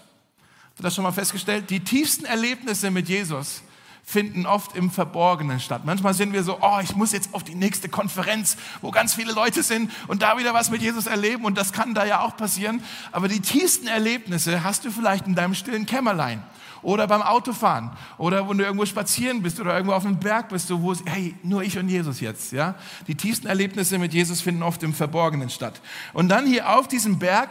Hast 0.69 0.79
du 0.79 0.83
das 0.83 0.95
schon 0.95 1.03
mal 1.03 1.11
festgestellt? 1.11 1.69
Die 1.69 1.81
tiefsten 1.81 2.25
Erlebnisse 2.25 2.89
mit 2.89 3.09
Jesus 3.09 3.61
finden 4.09 4.47
oft 4.47 4.75
im 4.75 4.89
Verborgenen 4.89 5.59
statt. 5.59 5.83
Manchmal 5.85 6.15
sind 6.15 6.33
wir 6.33 6.43
so, 6.43 6.57
oh, 6.61 6.79
ich 6.81 6.95
muss 6.95 7.11
jetzt 7.11 7.31
auf 7.35 7.43
die 7.43 7.53
nächste 7.53 7.89
Konferenz, 7.89 8.57
wo 8.81 8.89
ganz 8.89 9.13
viele 9.13 9.33
Leute 9.33 9.61
sind 9.61 9.91
und 10.07 10.23
da 10.23 10.39
wieder 10.39 10.51
was 10.51 10.71
mit 10.71 10.81
Jesus 10.81 11.05
erleben 11.05 11.45
und 11.45 11.59
das 11.59 11.73
kann 11.73 11.93
da 11.93 12.05
ja 12.05 12.21
auch 12.21 12.35
passieren. 12.35 12.81
Aber 13.11 13.27
die 13.27 13.39
tiefsten 13.39 13.85
Erlebnisse 13.85 14.63
hast 14.63 14.83
du 14.83 14.89
vielleicht 14.89 15.27
in 15.27 15.35
deinem 15.35 15.53
stillen 15.53 15.85
Kämmerlein 15.85 16.41
oder 16.81 17.05
beim 17.05 17.21
Autofahren 17.21 17.91
oder 18.17 18.49
wenn 18.49 18.57
du 18.57 18.63
irgendwo 18.63 18.87
spazieren 18.87 19.43
bist 19.43 19.59
oder 19.59 19.75
irgendwo 19.75 19.93
auf 19.93 20.03
einem 20.03 20.19
Berg 20.19 20.49
bist, 20.49 20.71
wo 20.71 20.91
es, 20.91 21.03
hey, 21.05 21.35
nur 21.43 21.61
ich 21.61 21.77
und 21.77 21.87
Jesus 21.87 22.19
jetzt, 22.19 22.51
ja. 22.51 22.73
Die 23.05 23.13
tiefsten 23.13 23.45
Erlebnisse 23.45 23.99
mit 23.99 24.11
Jesus 24.11 24.41
finden 24.41 24.63
oft 24.63 24.81
im 24.81 24.95
Verborgenen 24.95 25.51
statt. 25.51 25.81
Und 26.13 26.29
dann 26.29 26.47
hier 26.47 26.67
auf 26.67 26.87
diesem 26.87 27.19
Berg 27.19 27.49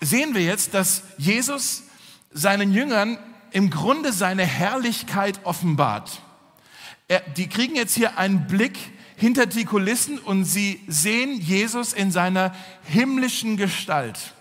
sehen 0.00 0.34
wir 0.34 0.42
jetzt, 0.42 0.74
dass 0.74 1.04
Jesus 1.16 1.84
seinen 2.32 2.72
Jüngern 2.72 3.18
im 3.56 3.70
Grunde 3.70 4.12
seine 4.12 4.44
Herrlichkeit 4.44 5.40
offenbart. 5.44 6.20
Er, 7.08 7.20
die 7.20 7.48
kriegen 7.48 7.74
jetzt 7.74 7.94
hier 7.94 8.18
einen 8.18 8.46
Blick 8.46 8.78
hinter 9.16 9.46
die 9.46 9.64
Kulissen 9.64 10.18
und 10.18 10.44
sie 10.44 10.82
sehen 10.88 11.40
Jesus 11.40 11.94
in 11.94 12.12
seiner 12.12 12.54
himmlischen 12.82 13.56
Gestalt. 13.56 14.34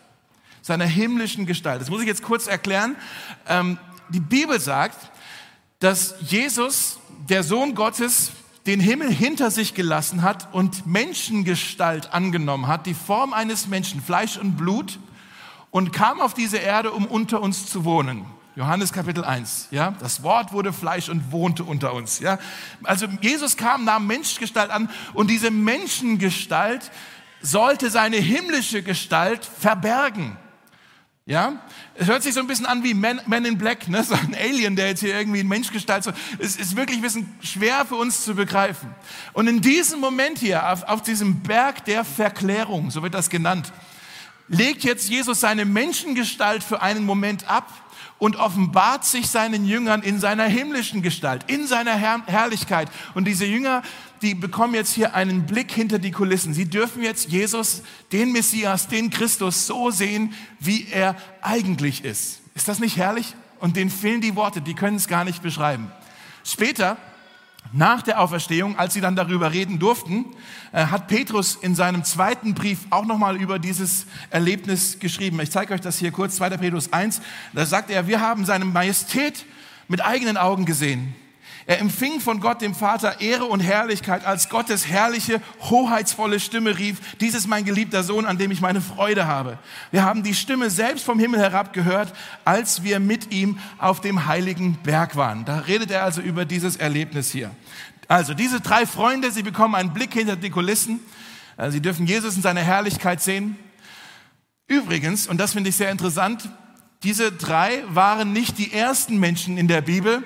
Seiner 0.62 0.84
himmlischen 0.84 1.46
Gestalt. 1.46 1.80
Das 1.80 1.90
muss 1.90 2.02
ich 2.02 2.08
jetzt 2.08 2.24
kurz 2.24 2.48
erklären. 2.48 2.98
Ähm, 3.48 3.78
die 4.10 4.20
Bibel 4.20 4.60
sagt, 4.60 4.98
dass 5.80 6.16
Jesus, 6.20 7.00
der 7.30 7.44
Sohn 7.44 7.74
Gottes, 7.74 8.34
den 8.66 8.82
Himmel 8.82 9.10
hinter 9.10 9.50
sich 9.50 9.76
gelassen 9.76 10.24
hat 10.24 10.54
und 10.54 10.86
Menschengestalt 10.88 12.12
angenommen 12.12 12.68
hat, 12.68 12.86
die 12.86 12.94
Form 12.94 13.32
eines 13.32 13.68
Menschen, 13.68 14.02
Fleisch 14.02 14.36
und 14.36 14.58
Blut, 14.58 15.00
und 15.72 15.94
kam 15.94 16.20
auf 16.20 16.34
diese 16.34 16.58
Erde, 16.58 16.92
um 16.92 17.06
unter 17.06 17.42
uns 17.42 17.68
zu 17.68 17.86
wohnen. 17.86 18.26
Johannes 18.56 18.94
Kapitel 18.94 19.26
1, 19.26 19.68
ja, 19.72 19.92
das 20.00 20.24
Wort 20.24 20.54
wurde 20.54 20.72
Fleisch 20.72 21.10
und 21.10 21.34
wohnte 21.34 21.66
unter 21.66 21.94
uns, 21.94 22.20
ja. 22.20 22.40
Also 22.84 23.06
Jesus 23.20 23.58
kam, 23.58 23.84
nahm 23.84 24.08
Menschengestalt 24.08 24.72
an 24.72 24.90
und 25.14 25.30
diese 25.30 25.52
Menschengestalt 25.52 26.90
sollte 27.42 27.90
seine 27.90 28.16
himmlische 28.16 28.82
Gestalt 28.82 29.44
verbergen. 29.44 30.38
Ja, 31.28 31.60
es 31.96 32.08
hört 32.08 32.24
sich 32.24 32.36
so 32.36 32.40
ein 32.40 32.48
bisschen 32.48 32.68
an 32.68 32.84
wie 32.84 32.94
Men, 32.94 33.20
Men 33.26 33.46
in 33.46 33.58
Black, 33.58 33.88
ne? 33.88 34.04
so 34.04 34.14
ein 34.14 34.36
Alien, 34.36 34.76
der 34.76 34.88
jetzt 34.90 35.00
hier 35.00 35.18
irgendwie 35.18 35.40
in 35.40 35.48
Menschgestalt 35.48 36.04
so. 36.04 36.12
Es 36.38 36.56
ist 36.56 36.76
wirklich 36.76 37.00
ein 37.00 37.02
bisschen 37.02 37.36
schwer 37.42 37.84
für 37.84 37.96
uns 37.96 38.24
zu 38.24 38.36
begreifen. 38.36 38.94
Und 39.34 39.48
in 39.48 39.60
diesem 39.60 40.00
Moment 40.00 40.38
hier, 40.38 40.72
auf, 40.72 40.84
auf 40.84 41.02
diesem 41.02 41.42
Berg 41.42 41.84
der 41.86 42.06
Verklärung, 42.06 42.92
so 42.92 43.02
wird 43.02 43.16
das 43.16 43.32
genannt, 43.32 43.74
legt 44.48 44.84
jetzt 44.84 45.10
Jesus 45.10 45.40
seine 45.40 45.66
Menschengestalt 45.66 46.64
für 46.64 46.82
einen 46.82 47.04
Moment 47.04 47.50
ab 47.50 47.85
und 48.18 48.38
offenbart 48.38 49.06
sich 49.06 49.28
seinen 49.28 49.66
Jüngern 49.66 50.02
in 50.02 50.20
seiner 50.20 50.46
himmlischen 50.46 51.02
Gestalt, 51.02 51.44
in 51.48 51.68
seiner 51.68 51.96
Herr 51.96 52.26
Herrlichkeit. 52.26 52.90
Und 53.14 53.26
diese 53.26 53.46
Jünger, 53.46 53.82
die 54.22 54.36
bekommen 54.36 54.74
jetzt 54.74 54.94
hier 54.94 55.14
einen 55.14 55.46
Blick 55.46 55.72
hinter 55.72 56.00
die 56.00 56.12
Kulissen. 56.12 56.54
Sie 56.54 56.70
dürfen 56.70 57.04
jetzt 57.04 57.30
Jesus, 57.30 57.84
den 58.12 58.32
Messias, 58.32 58.88
den 58.88 59.10
Christus 59.10 59.68
so 59.68 59.92
sehen, 59.92 60.34
wie 60.60 60.88
er 60.90 61.16
eigentlich 61.42 62.06
ist. 62.06 62.40
Ist 62.56 62.68
das 62.68 62.80
nicht 62.80 62.98
herrlich? 62.98 63.36
Und 63.60 63.76
denen 63.76 63.90
fehlen 63.90 64.22
die 64.22 64.36
Worte, 64.36 64.62
die 64.62 64.76
können 64.76 64.98
es 64.98 65.08
gar 65.08 65.26
nicht 65.26 65.42
beschreiben. 65.42 65.92
Später 66.44 66.98
nach 67.74 68.02
der 68.02 68.22
Auferstehung, 68.22 68.78
als 68.78 68.94
sie 68.94 69.02
dann 69.02 69.16
darüber 69.16 69.52
reden 69.52 69.80
durften, 69.80 70.26
äh, 70.72 70.86
hat 70.86 71.08
Petrus 71.08 71.56
in 71.56 71.76
seinem 71.76 72.04
zweiten 72.04 72.54
Brief 72.54 72.80
auch 72.90 73.06
nochmal 73.06 73.36
über 73.38 73.60
dieses 73.60 74.06
Erlebnis 74.30 75.00
geschrieben. 75.00 75.40
Ich 75.40 75.52
zeige 75.52 75.74
euch 75.74 75.82
das 75.82 75.98
hier 75.98 76.12
kurz, 76.12 76.36
2. 76.38 76.58
Petrus 76.58 76.94
1. 76.94 77.22
Da 77.54 77.66
sagt 77.66 77.90
er, 77.90 78.08
wir 78.08 78.22
haben 78.22 78.46
seine 78.46 78.66
Majestät 78.66 79.46
mit 79.88 80.04
eigenen 80.04 80.38
Augen 80.38 80.66
gesehen. 80.66 81.16
Er 81.68 81.80
empfing 81.80 82.20
von 82.20 82.42
Gott, 82.42 82.62
dem 82.62 82.76
Vater, 82.76 83.22
Ehre 83.22 83.46
und 83.46 83.60
Herrlichkeit, 83.60 84.24
als 84.24 84.50
Gottes 84.50 84.88
herrliche, 84.88 85.42
hoheitsvolle 85.62 86.40
Stimme 86.40 86.78
rief, 86.78 87.16
dies 87.20 87.34
ist 87.34 87.48
mein 87.48 87.66
geliebter 87.66 88.04
Sohn, 88.04 88.26
an 88.26 88.38
dem 88.38 88.52
ich 88.52 88.62
meine 88.62 88.82
Freude 88.82 89.26
habe. 89.26 89.58
Wir 89.90 90.04
haben 90.04 90.22
die 90.22 90.36
Stimme 90.36 90.70
selbst 90.70 91.04
vom 91.04 91.18
Himmel 91.18 91.40
herab 91.40 91.74
gehört, 91.74 92.14
als 92.44 92.84
wir 92.84 93.00
mit 93.00 93.34
ihm 93.34 93.58
auf 93.80 94.00
dem 94.00 94.28
heiligen 94.28 94.78
Berg 94.84 95.16
waren. 95.16 95.44
Da 95.46 95.60
redet 95.60 95.90
er 95.90 96.04
also 96.04 96.22
über 96.22 96.46
dieses 96.46 96.76
Erlebnis 96.76 97.32
hier. 97.32 97.50
Also 98.08 98.36
diese 98.36 98.62
drei 98.62 98.86
Freunde, 98.86 99.32
sie 99.32 99.42
bekommen 99.42 99.74
einen 99.74 99.92
Blick 99.92 100.14
hinter 100.14 100.36
die 100.36 100.52
Kulissen. 100.52 101.00
Äh, 101.58 101.72
sie 101.72 101.82
dürfen 101.82 102.06
Jesus 102.06 102.36
in 102.36 102.44
seiner 102.44 102.62
Herrlichkeit 102.62 103.24
sehen. 103.24 103.58
Übrigens, 104.68 105.28
und 105.28 105.40
das 105.40 105.54
finde 105.54 105.70
ich 105.72 105.76
sehr 105.76 105.90
interessant, 105.90 106.48
diese 107.04 107.32
drei 107.32 107.84
waren 107.88 108.34
nicht 108.34 108.58
die 108.58 108.74
ersten 108.74 109.20
Menschen 109.20 109.58
in 109.58 109.68
der 109.68 109.82
Bibel, 109.82 110.24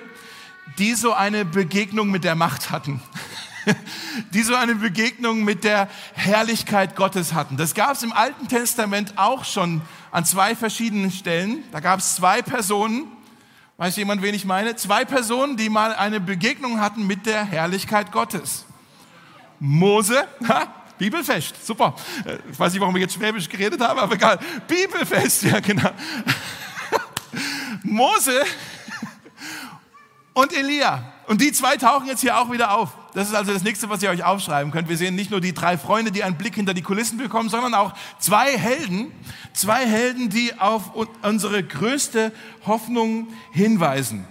die 0.78 0.94
so 0.94 1.12
eine 1.12 1.44
Begegnung 1.44 2.10
mit 2.10 2.24
der 2.24 2.34
Macht 2.34 2.70
hatten. 2.70 3.00
die 4.32 4.42
so 4.42 4.54
eine 4.54 4.74
Begegnung 4.74 5.44
mit 5.44 5.64
der 5.64 5.88
Herrlichkeit 6.14 6.96
Gottes 6.96 7.34
hatten. 7.34 7.56
Das 7.56 7.74
gab 7.74 7.92
es 7.92 8.02
im 8.02 8.12
Alten 8.12 8.48
Testament 8.48 9.14
auch 9.16 9.44
schon 9.44 9.82
an 10.10 10.24
zwei 10.24 10.54
verschiedenen 10.56 11.10
Stellen. 11.10 11.64
Da 11.72 11.80
gab 11.80 12.00
es 12.00 12.16
zwei 12.16 12.42
Personen, 12.42 13.06
weiß 13.76 13.96
jemand, 13.96 14.22
wen 14.22 14.34
ich 14.34 14.44
meine? 14.44 14.76
Zwei 14.76 15.04
Personen, 15.04 15.56
die 15.56 15.68
mal 15.68 15.94
eine 15.94 16.20
Begegnung 16.20 16.80
hatten 16.80 17.06
mit 17.06 17.26
der 17.26 17.44
Herrlichkeit 17.44 18.12
Gottes. 18.12 18.64
Mose, 19.58 20.26
ha, 20.48 20.74
Bibelfest, 20.98 21.66
super. 21.66 21.94
Ich 22.50 22.58
weiß 22.58 22.72
nicht, 22.72 22.80
warum 22.80 22.96
ich 22.96 23.02
jetzt 23.02 23.14
Schwäbisch 23.14 23.48
geredet 23.48 23.80
habe, 23.80 24.02
aber 24.02 24.14
egal. 24.14 24.38
Bibelfest, 24.66 25.42
ja 25.44 25.60
genau. 25.60 25.90
Mose 27.82 28.42
und 30.34 30.52
Elia. 30.52 31.12
Und 31.26 31.40
die 31.40 31.52
zwei 31.52 31.76
tauchen 31.76 32.06
jetzt 32.06 32.20
hier 32.20 32.38
auch 32.38 32.50
wieder 32.50 32.72
auf. 32.72 32.90
Das 33.14 33.28
ist 33.28 33.34
also 33.34 33.52
das 33.52 33.62
nächste, 33.62 33.88
was 33.88 34.02
ihr 34.02 34.10
euch 34.10 34.24
aufschreiben 34.24 34.72
könnt. 34.72 34.88
Wir 34.88 34.96
sehen 34.96 35.14
nicht 35.14 35.30
nur 35.30 35.40
die 35.40 35.52
drei 35.52 35.78
Freunde, 35.78 36.12
die 36.12 36.22
einen 36.22 36.36
Blick 36.36 36.54
hinter 36.54 36.74
die 36.74 36.82
Kulissen 36.82 37.18
bekommen, 37.18 37.48
sondern 37.48 37.74
auch 37.74 37.92
zwei 38.18 38.56
Helden, 38.56 39.12
zwei 39.52 39.86
Helden, 39.86 40.28
die 40.28 40.58
auf 40.58 40.92
unsere 41.22 41.62
größte 41.62 42.32
Hoffnung 42.66 43.28
hinweisen. 43.52 44.26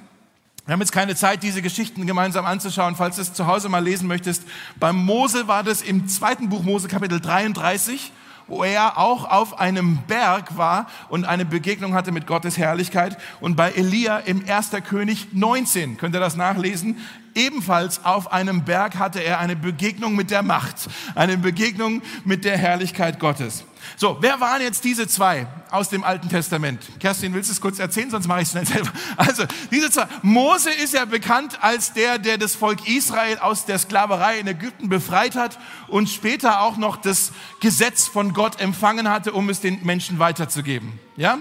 Wir 0.65 0.73
haben 0.73 0.81
jetzt 0.81 0.91
keine 0.91 1.15
Zeit, 1.15 1.41
diese 1.41 1.61
Geschichten 1.61 2.05
gemeinsam 2.05 2.45
anzuschauen. 2.45 2.95
Falls 2.95 3.15
du 3.15 3.23
es 3.23 3.33
zu 3.33 3.47
Hause 3.47 3.69
mal 3.69 3.83
lesen 3.83 4.07
möchtest, 4.07 4.43
beim 4.79 4.97
Mose 4.97 5.47
war 5.47 5.63
das 5.63 5.81
im 5.81 6.07
zweiten 6.07 6.49
Buch 6.49 6.63
Mose 6.63 6.87
Kapitel 6.87 7.19
33 7.19 8.11
wo 8.49 8.63
er 8.63 8.97
auch 8.97 9.29
auf 9.29 9.59
einem 9.59 9.99
Berg 10.07 10.57
war 10.57 10.87
und 11.07 11.25
eine 11.25 11.45
Begegnung 11.45 11.93
hatte 11.93 12.11
mit 12.11 12.27
Gottes 12.27 12.57
Herrlichkeit. 12.57 13.17
Und 13.39 13.55
bei 13.55 13.71
Elia 13.71 14.17
im 14.17 14.43
1. 14.47 14.71
König 14.87 15.29
19, 15.31 15.97
könnt 15.97 16.15
ihr 16.15 16.19
das 16.19 16.35
nachlesen, 16.35 16.97
ebenfalls 17.35 18.03
auf 18.03 18.31
einem 18.33 18.65
Berg 18.65 18.95
hatte 18.95 19.19
er 19.19 19.39
eine 19.39 19.55
Begegnung 19.55 20.15
mit 20.15 20.31
der 20.31 20.43
Macht, 20.43 20.89
eine 21.15 21.37
Begegnung 21.37 22.01
mit 22.25 22.43
der 22.43 22.57
Herrlichkeit 22.57 23.19
Gottes. 23.19 23.63
So, 23.95 24.17
wer 24.21 24.39
waren 24.39 24.61
jetzt 24.61 24.83
diese 24.83 25.07
zwei 25.07 25.47
aus 25.71 25.89
dem 25.89 26.03
Alten 26.03 26.29
Testament? 26.29 26.81
Kerstin, 26.99 27.33
willst 27.33 27.49
du 27.49 27.53
es 27.53 27.61
kurz 27.61 27.79
erzählen, 27.79 28.09
sonst 28.09 28.27
mache 28.27 28.41
ich 28.41 28.45
es 28.45 28.51
schnell 28.51 28.65
selber. 28.65 28.91
Also, 29.17 29.43
diese 29.71 29.89
zwei. 29.91 30.07
Mose 30.21 30.71
ist 30.71 30.93
ja 30.93 31.05
bekannt 31.05 31.57
als 31.61 31.93
der, 31.93 32.17
der 32.17 32.37
das 32.37 32.55
Volk 32.55 32.87
Israel 32.87 33.39
aus 33.39 33.65
der 33.65 33.79
Sklaverei 33.79 34.39
in 34.39 34.47
Ägypten 34.47 34.89
befreit 34.89 35.35
hat 35.35 35.59
und 35.87 36.09
später 36.09 36.61
auch 36.61 36.77
noch 36.77 36.97
das 36.97 37.31
Gesetz 37.59 38.07
von 38.07 38.33
Gott 38.33 38.59
empfangen 38.59 39.09
hatte, 39.09 39.33
um 39.33 39.49
es 39.49 39.61
den 39.61 39.83
Menschen 39.83 40.19
weiterzugeben. 40.19 40.99
Ja? 41.15 41.39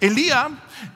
Elia 0.00 0.50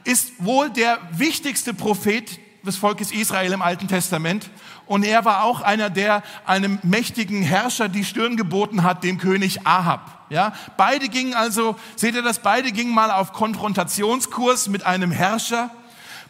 ist 0.04 0.32
wohl 0.38 0.70
der 0.70 0.99
wichtigste 1.12 1.73
Prophet 1.73 2.38
des 2.62 2.76
Volkes 2.76 3.12
Israel 3.12 3.52
im 3.52 3.62
Alten 3.62 3.88
Testament. 3.88 4.50
Und 4.87 5.04
er 5.04 5.25
war 5.25 5.44
auch 5.44 5.61
einer, 5.61 5.88
der 5.88 6.23
einem 6.44 6.78
mächtigen 6.82 7.42
Herrscher 7.42 7.88
die 7.88 8.04
Stirn 8.04 8.37
geboten 8.37 8.82
hat, 8.82 9.04
dem 9.04 9.18
König 9.18 9.66
Ahab. 9.66 10.20
Ja, 10.31 10.55
beide 10.77 11.09
gingen 11.09 11.35
also, 11.35 11.77
seht 11.97 12.15
ihr 12.15 12.23
das? 12.23 12.39
Beide 12.39 12.71
gingen 12.71 12.95
mal 12.95 13.11
auf 13.11 13.33
Konfrontationskurs 13.33 14.69
mit 14.69 14.87
einem 14.87 15.11
Herrscher. 15.11 15.71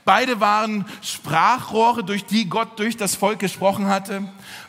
Beide 0.07 0.40
waren 0.40 0.87
Sprachrohre, 1.02 2.02
durch 2.02 2.25
die 2.25 2.49
Gott 2.49 2.78
durch 2.78 2.97
das 2.97 3.14
Volk 3.14 3.38
gesprochen 3.38 3.87
hatte. 3.87 4.23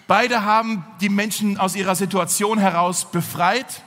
Beide 0.06 0.44
haben 0.44 0.86
die 1.00 1.08
Menschen 1.08 1.58
aus 1.58 1.76
ihrer 1.76 1.96
Situation 1.96 2.60
heraus 2.60 3.10
befreit. 3.10 3.82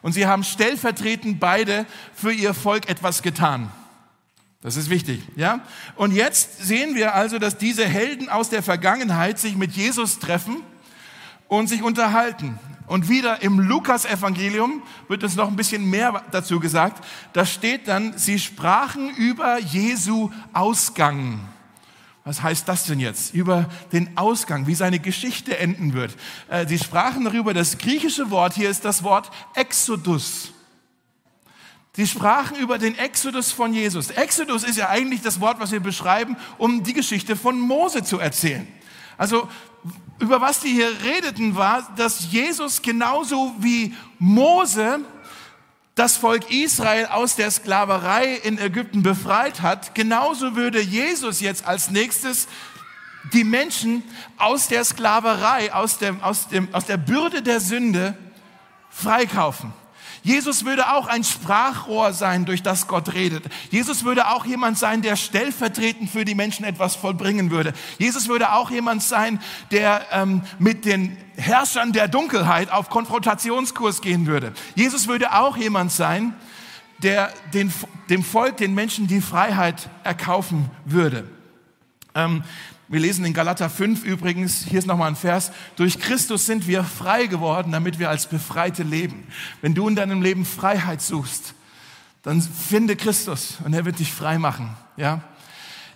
Und 0.00 0.12
sie 0.12 0.26
haben 0.26 0.44
stellvertretend 0.44 1.40
beide 1.40 1.86
für 2.14 2.32
ihr 2.32 2.54
Volk 2.54 2.88
etwas 2.88 3.22
getan. 3.22 3.72
Das 4.60 4.76
ist 4.76 4.88
wichtig, 4.88 5.22
ja? 5.34 5.60
Und 5.96 6.12
jetzt 6.12 6.64
sehen 6.64 6.94
wir 6.94 7.14
also, 7.14 7.38
dass 7.38 7.58
diese 7.58 7.86
Helden 7.86 8.28
aus 8.28 8.48
der 8.48 8.62
Vergangenheit 8.62 9.38
sich 9.38 9.56
mit 9.56 9.72
Jesus 9.72 10.20
treffen 10.20 10.62
und 11.48 11.68
sich 11.68 11.82
unterhalten. 11.82 12.58
Und 12.86 13.08
wieder 13.08 13.42
im 13.42 13.60
Lukas-Evangelium 13.60 14.82
wird 15.08 15.22
es 15.22 15.36
noch 15.36 15.48
ein 15.48 15.56
bisschen 15.56 15.88
mehr 15.88 16.22
dazu 16.30 16.60
gesagt. 16.60 17.02
Da 17.32 17.46
steht 17.46 17.88
dann, 17.88 18.18
sie 18.18 18.38
sprachen 18.38 19.10
über 19.16 19.58
Jesu 19.58 20.30
Ausgang. 20.52 21.40
Was 22.24 22.42
heißt 22.42 22.68
das 22.68 22.84
denn 22.86 23.00
jetzt? 23.00 23.34
Über 23.34 23.68
den 23.92 24.16
Ausgang, 24.16 24.66
wie 24.66 24.74
seine 24.74 24.98
Geschichte 24.98 25.58
enden 25.58 25.92
wird. 25.92 26.16
Äh, 26.48 26.66
sie 26.66 26.78
sprachen 26.78 27.24
darüber, 27.24 27.52
das 27.52 27.76
griechische 27.76 28.30
Wort 28.30 28.54
hier 28.54 28.70
ist 28.70 28.84
das 28.84 29.02
Wort 29.02 29.30
Exodus. 29.54 30.52
Sie 31.96 32.06
sprachen 32.06 32.56
über 32.56 32.78
den 32.78 32.98
Exodus 32.98 33.52
von 33.52 33.72
Jesus. 33.72 34.10
Exodus 34.10 34.64
ist 34.64 34.78
ja 34.78 34.88
eigentlich 34.88 35.20
das 35.22 35.40
Wort, 35.40 35.60
was 35.60 35.70
wir 35.70 35.80
beschreiben, 35.80 36.36
um 36.58 36.82
die 36.82 36.94
Geschichte 36.94 37.36
von 37.36 37.60
Mose 37.60 38.02
zu 38.02 38.18
erzählen. 38.18 38.66
Also 39.16 39.48
über 40.18 40.40
was 40.40 40.60
die 40.60 40.68
hier 40.68 40.90
redeten, 41.02 41.56
war, 41.56 41.88
dass 41.96 42.32
Jesus 42.32 42.82
genauso 42.82 43.54
wie 43.58 43.94
Mose 44.18 45.00
das 45.94 46.16
Volk 46.16 46.50
Israel 46.50 47.06
aus 47.06 47.36
der 47.36 47.50
Sklaverei 47.50 48.34
in 48.34 48.58
Ägypten 48.58 49.02
befreit 49.02 49.62
hat, 49.62 49.94
genauso 49.94 50.56
würde 50.56 50.80
Jesus 50.80 51.40
jetzt 51.40 51.66
als 51.66 51.90
nächstes 51.90 52.48
die 53.32 53.44
Menschen 53.44 54.02
aus 54.36 54.68
der 54.68 54.84
Sklaverei, 54.84 55.72
aus, 55.72 55.98
dem, 55.98 56.20
aus, 56.22 56.48
dem, 56.48 56.72
aus 56.74 56.84
der 56.86 56.96
Bürde 56.96 57.42
der 57.42 57.60
Sünde 57.60 58.16
freikaufen. 58.90 59.72
Jesus 60.24 60.64
würde 60.64 60.90
auch 60.94 61.06
ein 61.06 61.22
Sprachrohr 61.22 62.14
sein, 62.14 62.46
durch 62.46 62.62
das 62.62 62.88
Gott 62.88 63.12
redet. 63.12 63.44
Jesus 63.70 64.04
würde 64.04 64.28
auch 64.28 64.46
jemand 64.46 64.78
sein, 64.78 65.02
der 65.02 65.16
stellvertretend 65.16 66.08
für 66.08 66.24
die 66.24 66.34
Menschen 66.34 66.64
etwas 66.64 66.96
vollbringen 66.96 67.50
würde. 67.50 67.74
Jesus 67.98 68.26
würde 68.26 68.54
auch 68.54 68.70
jemand 68.70 69.02
sein, 69.02 69.38
der 69.70 70.06
ähm, 70.12 70.40
mit 70.58 70.86
den 70.86 71.18
Herrschern 71.36 71.92
der 71.92 72.08
Dunkelheit 72.08 72.72
auf 72.72 72.88
Konfrontationskurs 72.88 74.00
gehen 74.00 74.26
würde. 74.26 74.54
Jesus 74.74 75.08
würde 75.08 75.34
auch 75.34 75.58
jemand 75.58 75.92
sein, 75.92 76.32
der 77.02 77.30
den, 77.52 77.70
dem 78.08 78.24
Volk, 78.24 78.56
den 78.56 78.74
Menschen 78.74 79.06
die 79.06 79.20
Freiheit 79.20 79.90
erkaufen 80.04 80.70
würde. 80.86 81.28
Ähm, 82.14 82.44
wir 82.88 83.00
lesen 83.00 83.24
in 83.24 83.32
Galater 83.32 83.70
5 83.70 84.04
übrigens, 84.04 84.66
hier 84.68 84.78
ist 84.78 84.86
nochmal 84.86 85.08
ein 85.08 85.16
Vers, 85.16 85.52
durch 85.76 85.98
Christus 85.98 86.44
sind 86.44 86.66
wir 86.66 86.84
frei 86.84 87.26
geworden, 87.26 87.72
damit 87.72 87.98
wir 87.98 88.10
als 88.10 88.26
Befreite 88.26 88.82
leben. 88.82 89.26
Wenn 89.62 89.74
du 89.74 89.88
in 89.88 89.96
deinem 89.96 90.20
Leben 90.20 90.44
Freiheit 90.44 91.00
suchst, 91.00 91.54
dann 92.22 92.42
finde 92.42 92.96
Christus 92.96 93.58
und 93.64 93.72
er 93.72 93.84
wird 93.84 93.98
dich 93.98 94.12
frei 94.12 94.38
machen. 94.38 94.76
Ja? 94.96 95.22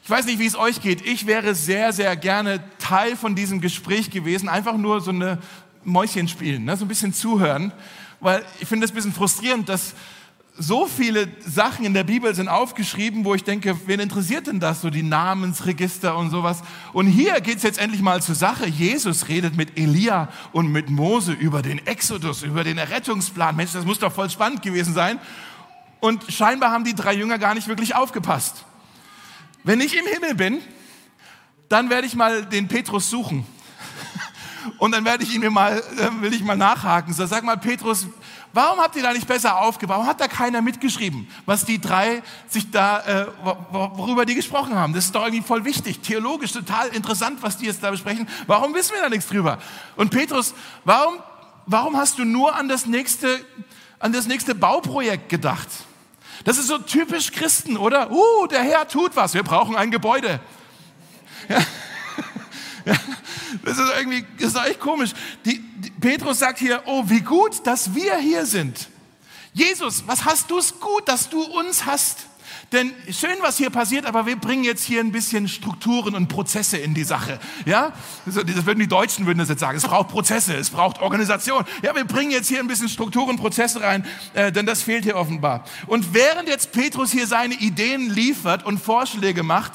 Ich 0.02 0.10
weiß 0.10 0.24
nicht, 0.24 0.38
wie 0.38 0.46
es 0.46 0.56
euch 0.56 0.80
geht. 0.80 1.04
Ich 1.06 1.26
wäre 1.26 1.54
sehr, 1.54 1.92
sehr 1.92 2.16
gerne 2.16 2.64
Teil 2.78 3.16
von 3.16 3.34
diesem 3.34 3.60
Gespräch 3.60 4.10
gewesen. 4.10 4.48
Einfach 4.48 4.78
nur 4.78 5.02
so 5.02 5.10
eine 5.10 5.38
Mäuschen 5.84 6.28
spielen, 6.28 6.64
ne? 6.64 6.76
so 6.76 6.86
ein 6.86 6.88
bisschen 6.88 7.12
zuhören. 7.12 7.72
Weil 8.20 8.42
ich 8.60 8.66
finde 8.66 8.86
es 8.86 8.92
ein 8.92 8.94
bisschen 8.94 9.12
frustrierend, 9.12 9.68
dass 9.68 9.94
so 10.58 10.86
viele 10.86 11.28
Sachen 11.46 11.84
in 11.84 11.94
der 11.94 12.02
Bibel 12.02 12.34
sind 12.34 12.48
aufgeschrieben, 12.48 13.24
wo 13.24 13.34
ich 13.34 13.44
denke, 13.44 13.78
wen 13.86 14.00
interessiert 14.00 14.48
denn 14.48 14.58
das, 14.58 14.80
so 14.80 14.90
die 14.90 15.04
Namensregister 15.04 16.16
und 16.16 16.30
sowas. 16.30 16.62
Und 16.92 17.06
hier 17.06 17.40
geht 17.40 17.58
es 17.58 17.62
jetzt 17.62 17.78
endlich 17.78 18.02
mal 18.02 18.20
zur 18.20 18.34
Sache. 18.34 18.66
Jesus 18.66 19.28
redet 19.28 19.56
mit 19.56 19.78
Elia 19.78 20.28
und 20.52 20.72
mit 20.72 20.90
Mose 20.90 21.32
über 21.32 21.62
den 21.62 21.86
Exodus, 21.86 22.42
über 22.42 22.64
den 22.64 22.76
Errettungsplan. 22.76 23.54
Mensch, 23.54 23.72
das 23.72 23.84
muss 23.84 24.00
doch 24.00 24.12
voll 24.12 24.28
spannend 24.30 24.62
gewesen 24.62 24.94
sein. 24.94 25.20
Und 26.00 26.24
scheinbar 26.28 26.72
haben 26.72 26.84
die 26.84 26.94
drei 26.94 27.14
Jünger 27.14 27.38
gar 27.38 27.54
nicht 27.54 27.68
wirklich 27.68 27.94
aufgepasst. 27.94 28.64
Wenn 29.62 29.80
ich 29.80 29.96
im 29.96 30.06
Himmel 30.06 30.34
bin, 30.34 30.60
dann 31.68 31.88
werde 31.88 32.06
ich 32.06 32.16
mal 32.16 32.44
den 32.44 32.66
Petrus 32.66 33.10
suchen. 33.10 33.46
Und 34.78 34.92
dann 34.92 35.04
werde 35.04 35.22
ich 35.22 35.34
ihn 35.34 35.40
mir 35.40 35.50
mal, 35.50 35.78
äh, 35.78 36.22
will 36.22 36.34
ich 36.34 36.42
mal 36.42 36.56
nachhaken. 36.56 37.14
So, 37.14 37.26
sag 37.26 37.44
mal, 37.44 37.56
Petrus, 37.56 38.08
Warum 38.58 38.80
habt 38.80 38.96
ihr 38.96 39.04
da 39.04 39.12
nicht 39.12 39.28
besser 39.28 39.60
aufgebaut? 39.60 39.98
Warum 39.98 40.08
hat 40.08 40.20
da 40.20 40.26
keiner 40.26 40.62
mitgeschrieben, 40.62 41.30
was 41.46 41.64
die 41.64 41.80
drei 41.80 42.24
sich 42.48 42.72
da, 42.72 42.98
äh, 43.06 43.26
worüber 43.70 44.26
die 44.26 44.34
gesprochen 44.34 44.74
haben? 44.74 44.94
Das 44.94 45.04
ist 45.04 45.14
doch 45.14 45.22
irgendwie 45.24 45.46
voll 45.46 45.64
wichtig, 45.64 46.00
theologisch 46.00 46.50
total 46.50 46.88
interessant, 46.88 47.40
was 47.40 47.58
die 47.58 47.66
jetzt 47.66 47.84
da 47.84 47.92
besprechen. 47.92 48.28
Warum 48.48 48.74
wissen 48.74 48.94
wir 48.94 49.00
da 49.00 49.10
nichts 49.10 49.28
drüber? 49.28 49.58
Und 49.94 50.10
Petrus, 50.10 50.54
warum, 50.84 51.20
warum 51.66 51.96
hast 51.96 52.18
du 52.18 52.24
nur 52.24 52.56
an 52.56 52.68
das 52.68 52.86
nächste, 52.86 53.38
an 54.00 54.12
das 54.12 54.26
nächste 54.26 54.56
Bauprojekt 54.56 55.28
gedacht? 55.28 55.68
Das 56.42 56.58
ist 56.58 56.66
so 56.66 56.78
typisch 56.78 57.30
Christen, 57.30 57.76
oder? 57.76 58.10
Uh, 58.10 58.48
der 58.48 58.64
Herr 58.64 58.88
tut 58.88 59.14
was, 59.14 59.34
wir 59.34 59.44
brauchen 59.44 59.76
ein 59.76 59.92
Gebäude. 59.92 60.40
Ja. 61.48 61.58
Das 63.64 63.78
ist 63.78 63.90
irgendwie, 63.98 64.24
das 64.38 64.54
ist 64.54 64.66
echt 64.66 64.80
komisch. 64.80 65.10
Die, 65.44 65.58
die, 65.58 65.90
Petrus 65.90 66.38
sagt 66.38 66.58
hier, 66.58 66.82
oh, 66.86 67.04
wie 67.06 67.20
gut, 67.20 67.66
dass 67.66 67.94
wir 67.94 68.16
hier 68.16 68.44
sind. 68.44 68.88
Jesus, 69.54 70.04
was 70.06 70.24
hast 70.24 70.50
du 70.50 70.58
es 70.58 70.78
gut, 70.78 71.08
dass 71.08 71.30
du 71.30 71.42
uns 71.42 71.86
hast? 71.86 72.26
Denn 72.72 72.92
schön, 73.10 73.36
was 73.40 73.56
hier 73.56 73.70
passiert, 73.70 74.04
aber 74.04 74.26
wir 74.26 74.36
bringen 74.36 74.62
jetzt 74.62 74.84
hier 74.84 75.00
ein 75.00 75.10
bisschen 75.10 75.48
Strukturen 75.48 76.14
und 76.14 76.28
Prozesse 76.28 76.76
in 76.76 76.92
die 76.92 77.04
Sache. 77.04 77.40
Ja, 77.64 77.92
das 78.26 78.36
würden 78.36 78.78
die 78.78 78.86
Deutschen 78.86 79.24
würden 79.24 79.38
das 79.38 79.48
jetzt 79.48 79.60
sagen. 79.60 79.78
Es 79.78 79.84
braucht 79.84 80.08
Prozesse, 80.08 80.54
es 80.54 80.68
braucht 80.68 81.00
Organisation. 81.00 81.64
Ja, 81.82 81.96
wir 81.96 82.04
bringen 82.04 82.30
jetzt 82.30 82.48
hier 82.48 82.60
ein 82.60 82.66
bisschen 82.66 82.90
Strukturen, 82.90 83.38
Prozesse 83.38 83.80
rein, 83.80 84.06
äh, 84.34 84.52
denn 84.52 84.66
das 84.66 84.82
fehlt 84.82 85.04
hier 85.04 85.16
offenbar. 85.16 85.64
Und 85.86 86.12
während 86.12 86.46
jetzt 86.48 86.72
Petrus 86.72 87.10
hier 87.10 87.26
seine 87.26 87.54
Ideen 87.54 88.10
liefert 88.10 88.66
und 88.66 88.78
Vorschläge 88.78 89.42
macht, 89.42 89.72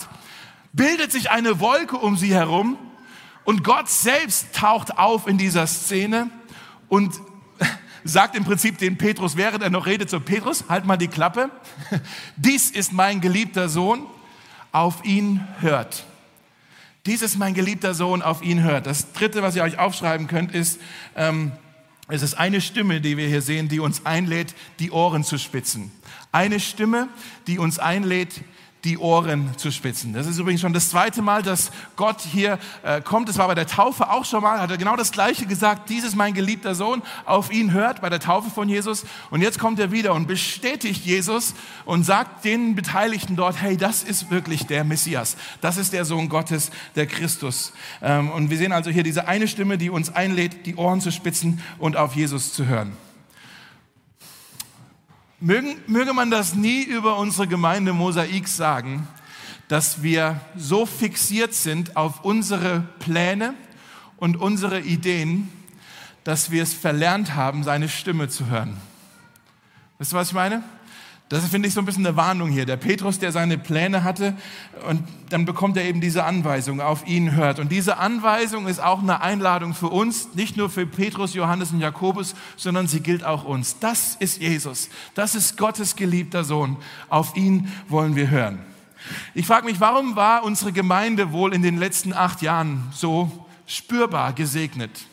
bildet 0.71 1.11
sich 1.11 1.31
eine 1.31 1.59
Wolke 1.59 1.97
um 1.97 2.15
sie 2.15 2.33
herum 2.33 2.77
und 3.45 3.63
Gott 3.63 3.89
selbst 3.89 4.53
taucht 4.53 4.97
auf 4.97 5.27
in 5.27 5.37
dieser 5.37 5.67
Szene 5.67 6.29
und 6.89 7.19
sagt 8.03 8.35
im 8.35 8.43
Prinzip 8.43 8.77
den 8.77 8.97
Petrus, 8.97 9.37
während 9.37 9.63
er 9.63 9.69
noch 9.69 9.85
redet, 9.85 10.09
so 10.09 10.19
Petrus, 10.19 10.65
halt 10.69 10.85
mal 10.85 10.97
die 10.97 11.07
Klappe. 11.07 11.49
Dies 12.35 12.71
ist 12.71 12.93
mein 12.93 13.21
geliebter 13.21 13.69
Sohn, 13.69 14.05
auf 14.71 15.03
ihn 15.05 15.45
hört. 15.59 16.05
Dies 17.05 17.21
ist 17.21 17.37
mein 17.37 17.53
geliebter 17.53 17.93
Sohn, 17.93 18.21
auf 18.21 18.41
ihn 18.41 18.63
hört. 18.63 18.85
Das 18.87 19.11
dritte, 19.11 19.41
was 19.41 19.55
ihr 19.55 19.63
euch 19.63 19.77
aufschreiben 19.77 20.27
könnt, 20.27 20.53
ist, 20.53 20.79
ähm, 21.17 21.51
es 22.07 22.21
ist 22.21 22.35
eine 22.35 22.61
Stimme, 22.61 23.01
die 23.01 23.17
wir 23.17 23.27
hier 23.27 23.41
sehen, 23.41 23.69
die 23.69 23.79
uns 23.79 24.05
einlädt, 24.05 24.55
die 24.79 24.91
Ohren 24.91 25.23
zu 25.23 25.37
spitzen. 25.37 25.91
Eine 26.31 26.59
Stimme, 26.59 27.07
die 27.47 27.59
uns 27.59 27.79
einlädt, 27.79 28.41
die 28.83 28.97
Ohren 28.97 29.51
zu 29.57 29.71
spitzen. 29.71 30.13
Das 30.13 30.27
ist 30.27 30.37
übrigens 30.39 30.61
schon 30.61 30.73
das 30.73 30.89
zweite 30.89 31.21
Mal, 31.21 31.41
dass 31.41 31.71
Gott 31.95 32.19
hier 32.21 32.59
äh, 32.83 33.01
kommt. 33.01 33.29
Das 33.29 33.37
war 33.37 33.47
bei 33.47 33.55
der 33.55 33.67
Taufe 33.67 34.09
auch 34.09 34.25
schon 34.25 34.43
mal, 34.43 34.59
hat 34.59 34.71
er 34.71 34.77
genau 34.77 34.97
das 34.97 35.11
Gleiche 35.11 35.45
gesagt. 35.45 35.89
Dies 35.89 36.03
ist 36.03 36.15
mein 36.15 36.33
geliebter 36.33 36.75
Sohn, 36.75 37.01
auf 37.25 37.51
ihn 37.51 37.71
hört, 37.71 38.01
bei 38.01 38.09
der 38.09 38.19
Taufe 38.19 38.49
von 38.49 38.67
Jesus. 38.67 39.05
Und 39.29 39.41
jetzt 39.41 39.57
kommt 39.57 39.79
er 39.79 39.91
wieder 39.91 40.13
und 40.13 40.27
bestätigt 40.27 41.05
Jesus 41.05 41.53
und 41.85 42.03
sagt 42.03 42.43
den 42.43 42.75
Beteiligten 42.75 43.37
dort, 43.37 43.61
hey, 43.61 43.77
das 43.77 44.03
ist 44.03 44.29
wirklich 44.29 44.65
der 44.65 44.83
Messias. 44.83 45.37
Das 45.61 45.77
ist 45.77 45.93
der 45.93 46.03
Sohn 46.03 46.27
Gottes, 46.27 46.71
der 46.95 47.07
Christus. 47.07 47.71
Ähm, 48.01 48.29
und 48.31 48.49
wir 48.49 48.57
sehen 48.57 48.73
also 48.73 48.89
hier 48.89 49.03
diese 49.03 49.27
eine 49.27 49.47
Stimme, 49.47 49.77
die 49.77 49.89
uns 49.89 50.13
einlädt, 50.13 50.65
die 50.65 50.75
Ohren 50.75 50.99
zu 50.99 51.11
spitzen 51.11 51.61
und 51.79 51.95
auf 51.95 52.15
Jesus 52.15 52.53
zu 52.53 52.65
hören. 52.65 52.97
Mögen, 55.45 55.75
möge 55.87 56.13
man 56.13 56.31
das 56.31 56.55
nie 56.55 56.83
über 56.83 57.17
unsere 57.17 57.49
Gemeinde 57.49 57.91
Mosaik 57.91 58.47
sagen, 58.47 59.09
dass 59.67 60.01
wir 60.01 60.39
so 60.55 60.85
fixiert 60.85 61.53
sind 61.53 61.97
auf 61.97 62.23
unsere 62.23 62.87
Pläne 62.99 63.53
und 64.15 64.37
unsere 64.37 64.79
Ideen, 64.79 65.51
dass 66.23 66.49
wir 66.49 66.63
es 66.63 66.73
verlernt 66.73 67.35
haben, 67.35 67.65
seine 67.65 67.89
Stimme 67.89 68.29
zu 68.29 68.47
hören. 68.47 68.77
Wisst 69.97 70.13
ihr, 70.13 70.15
was 70.15 70.29
ich 70.29 70.33
meine? 70.33 70.63
Das 71.29 71.47
finde 71.47 71.67
ich 71.67 71.73
so 71.73 71.81
ein 71.81 71.85
bisschen 71.85 72.05
eine 72.05 72.15
Warnung 72.15 72.49
hier. 72.49 72.65
Der 72.65 72.77
Petrus, 72.77 73.17
der 73.17 73.31
seine 73.31 73.57
Pläne 73.57 74.03
hatte 74.03 74.35
und 74.87 75.01
dann 75.29 75.45
bekommt 75.45 75.77
er 75.77 75.83
eben 75.85 75.99
diese 75.99 76.25
Anweisung, 76.25 76.79
auf 76.79 77.07
ihn 77.07 77.33
hört. 77.33 77.59
Und 77.59 77.71
diese 77.71 77.97
Anweisung 77.97 78.67
ist 78.67 78.79
auch 78.79 79.01
eine 79.01 79.21
Einladung 79.21 79.73
für 79.73 79.87
uns, 79.87 80.35
nicht 80.35 80.57
nur 80.57 80.69
für 80.69 80.85
Petrus, 80.85 81.33
Johannes 81.33 81.71
und 81.71 81.79
Jakobus, 81.79 82.35
sondern 82.55 82.87
sie 82.87 82.99
gilt 82.99 83.23
auch 83.23 83.45
uns. 83.45 83.79
Das 83.79 84.15
ist 84.19 84.41
Jesus. 84.41 84.89
Das 85.15 85.33
ist 85.33 85.57
Gottes 85.57 85.95
geliebter 85.95 86.43
Sohn. 86.43 86.77
Auf 87.09 87.35
ihn 87.35 87.71
wollen 87.87 88.15
wir 88.15 88.29
hören. 88.29 88.59
Ich 89.33 89.47
frage 89.47 89.65
mich, 89.65 89.79
warum 89.79 90.15
war 90.15 90.43
unsere 90.43 90.71
Gemeinde 90.71 91.31
wohl 91.31 91.53
in 91.53 91.61
den 91.61 91.77
letzten 91.77 92.13
acht 92.13 92.41
Jahren 92.41 92.91
so 92.93 93.47
spürbar 93.65 94.33
gesegnet? 94.33 95.07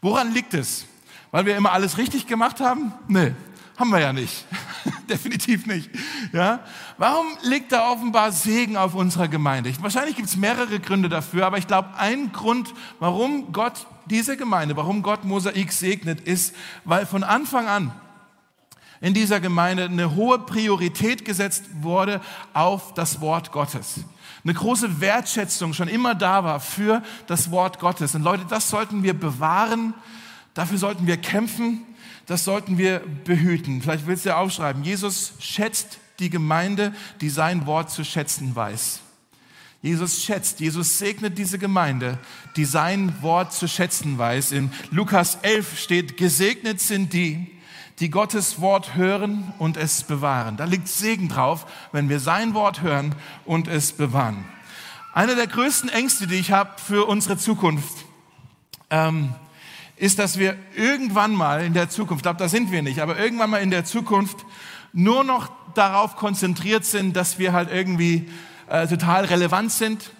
Woran 0.00 0.32
liegt 0.32 0.54
es? 0.54 0.86
Weil 1.30 1.46
wir 1.46 1.56
immer 1.56 1.72
alles 1.72 1.98
richtig 1.98 2.26
gemacht 2.26 2.60
haben? 2.60 2.92
Nee, 3.08 3.32
haben 3.76 3.90
wir 3.90 4.00
ja 4.00 4.12
nicht. 4.12 4.44
Definitiv 5.08 5.66
nicht. 5.66 5.90
Ja? 6.32 6.60
Warum 6.96 7.26
liegt 7.42 7.72
da 7.72 7.90
offenbar 7.90 8.30
Segen 8.32 8.76
auf 8.76 8.94
unserer 8.94 9.28
Gemeinde? 9.28 9.72
Wahrscheinlich 9.80 10.16
gibt 10.16 10.28
es 10.28 10.36
mehrere 10.36 10.78
Gründe 10.78 11.08
dafür, 11.08 11.46
aber 11.46 11.58
ich 11.58 11.66
glaube, 11.66 11.90
ein 11.96 12.32
Grund, 12.32 12.72
warum 13.00 13.52
Gott 13.52 13.86
diese 14.06 14.36
Gemeinde, 14.36 14.76
warum 14.76 15.02
Gott 15.02 15.24
Mosaik 15.24 15.72
segnet, 15.72 16.20
ist, 16.20 16.54
weil 16.84 17.06
von 17.06 17.24
Anfang 17.24 17.66
an 17.66 17.92
in 19.00 19.12
dieser 19.12 19.40
Gemeinde 19.40 19.84
eine 19.84 20.14
hohe 20.14 20.38
Priorität 20.38 21.24
gesetzt 21.24 21.64
wurde 21.80 22.20
auf 22.52 22.94
das 22.94 23.20
Wort 23.20 23.50
Gottes. 23.52 24.00
Eine 24.44 24.54
große 24.54 25.00
Wertschätzung 25.00 25.72
schon 25.72 25.88
immer 25.88 26.14
da 26.14 26.44
war 26.44 26.60
für 26.60 27.02
das 27.26 27.50
Wort 27.50 27.80
Gottes. 27.80 28.14
Und 28.14 28.22
Leute, 28.22 28.44
das 28.48 28.70
sollten 28.70 29.02
wir 29.02 29.14
bewahren, 29.14 29.94
dafür 30.54 30.78
sollten 30.78 31.06
wir 31.06 31.16
kämpfen 31.16 31.82
das 32.26 32.44
sollten 32.44 32.78
wir 32.78 33.00
behüten. 33.24 33.82
Vielleicht 33.82 34.06
willst 34.06 34.24
du 34.24 34.30
ja 34.30 34.36
aufschreiben. 34.36 34.84
Jesus 34.84 35.34
schätzt 35.38 35.98
die 36.18 36.30
Gemeinde, 36.30 36.94
die 37.20 37.28
sein 37.28 37.66
Wort 37.66 37.90
zu 37.90 38.04
schätzen 38.04 38.54
weiß. 38.54 39.00
Jesus 39.82 40.22
schätzt, 40.22 40.60
Jesus 40.60 40.98
segnet 40.98 41.36
diese 41.36 41.58
Gemeinde, 41.58 42.18
die 42.56 42.64
sein 42.64 43.14
Wort 43.20 43.52
zu 43.52 43.68
schätzen 43.68 44.16
weiß. 44.16 44.52
In 44.52 44.72
Lukas 44.90 45.38
11 45.42 45.78
steht, 45.78 46.16
gesegnet 46.16 46.80
sind 46.80 47.12
die, 47.12 47.50
die 48.00 48.08
Gottes 48.08 48.62
Wort 48.62 48.94
hören 48.94 49.52
und 49.58 49.76
es 49.76 50.02
bewahren. 50.02 50.56
Da 50.56 50.64
liegt 50.64 50.88
Segen 50.88 51.28
drauf, 51.28 51.66
wenn 51.92 52.08
wir 52.08 52.18
sein 52.18 52.54
Wort 52.54 52.80
hören 52.80 53.14
und 53.44 53.68
es 53.68 53.92
bewahren. 53.92 54.46
Einer 55.12 55.34
der 55.34 55.46
größten 55.46 55.90
Ängste, 55.90 56.26
die 56.26 56.36
ich 56.36 56.50
habe 56.50 56.70
für 56.80 57.06
unsere 57.06 57.36
Zukunft, 57.36 58.06
ähm, 58.88 59.34
ist, 59.96 60.18
dass 60.18 60.38
wir 60.38 60.56
irgendwann 60.76 61.32
mal 61.32 61.64
in 61.64 61.72
der 61.72 61.88
Zukunft, 61.88 62.20
ich 62.20 62.24
glaube, 62.24 62.38
da 62.38 62.48
sind 62.48 62.72
wir 62.72 62.82
nicht, 62.82 63.00
aber 63.00 63.18
irgendwann 63.18 63.50
mal 63.50 63.62
in 63.62 63.70
der 63.70 63.84
Zukunft 63.84 64.44
nur 64.92 65.24
noch 65.24 65.50
darauf 65.74 66.16
konzentriert 66.16 66.84
sind, 66.84 67.16
dass 67.16 67.38
wir 67.38 67.52
halt 67.52 67.70
irgendwie 67.72 68.28
äh, 68.68 68.86
total 68.86 69.24
relevant 69.24 69.72
sind 69.72 70.10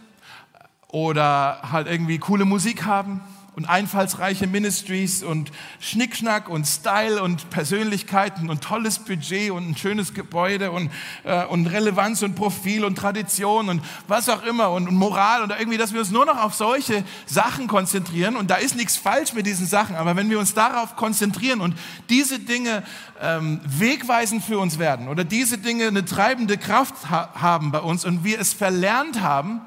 oder 0.88 1.60
halt 1.70 1.86
irgendwie 1.86 2.18
coole 2.18 2.44
Musik 2.44 2.84
haben 2.84 3.20
und 3.56 3.66
einfallsreiche 3.66 4.46
Ministries 4.46 5.22
und 5.22 5.52
Schnickschnack 5.78 6.48
und 6.48 6.66
Style 6.66 7.22
und 7.22 7.50
Persönlichkeiten 7.50 8.50
und 8.50 8.62
tolles 8.62 8.98
Budget 8.98 9.50
und 9.52 9.70
ein 9.70 9.76
schönes 9.76 10.12
Gebäude 10.12 10.72
und, 10.72 10.90
äh, 11.22 11.44
und 11.44 11.66
Relevanz 11.66 12.22
und 12.22 12.34
Profil 12.34 12.84
und 12.84 12.96
Tradition 12.96 13.68
und 13.68 13.82
was 14.08 14.28
auch 14.28 14.42
immer 14.44 14.70
und, 14.70 14.88
und 14.88 14.96
Moral 14.96 15.42
oder 15.44 15.58
irgendwie, 15.58 15.78
dass 15.78 15.92
wir 15.92 16.00
uns 16.00 16.10
nur 16.10 16.26
noch 16.26 16.42
auf 16.42 16.54
solche 16.54 17.04
Sachen 17.26 17.68
konzentrieren 17.68 18.36
und 18.36 18.50
da 18.50 18.56
ist 18.56 18.74
nichts 18.74 18.96
falsch 18.96 19.32
mit 19.34 19.46
diesen 19.46 19.66
Sachen, 19.66 19.94
aber 19.94 20.16
wenn 20.16 20.30
wir 20.30 20.38
uns 20.38 20.54
darauf 20.54 20.96
konzentrieren 20.96 21.60
und 21.60 21.76
diese 22.08 22.40
Dinge 22.40 22.82
ähm, 23.20 23.60
wegweisend 23.64 24.44
für 24.44 24.58
uns 24.58 24.78
werden 24.78 25.08
oder 25.08 25.22
diese 25.22 25.58
Dinge 25.58 25.86
eine 25.86 26.04
treibende 26.04 26.58
Kraft 26.58 26.94
ha 27.10 27.30
haben 27.34 27.70
bei 27.70 27.80
uns 27.80 28.04
und 28.04 28.24
wir 28.24 28.40
es 28.40 28.52
verlernt 28.52 29.20
haben, 29.20 29.60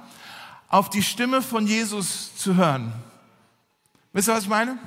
auf 0.70 0.90
die 0.90 1.04
Stimme 1.04 1.42
von 1.42 1.66
Jesus 1.66 2.36
zu 2.36 2.56
hören, 2.56 2.92
Wisst 4.18 4.30
ihr, 4.30 4.34
was 4.34 4.46
ich 4.46 4.50
meine? 4.50 4.80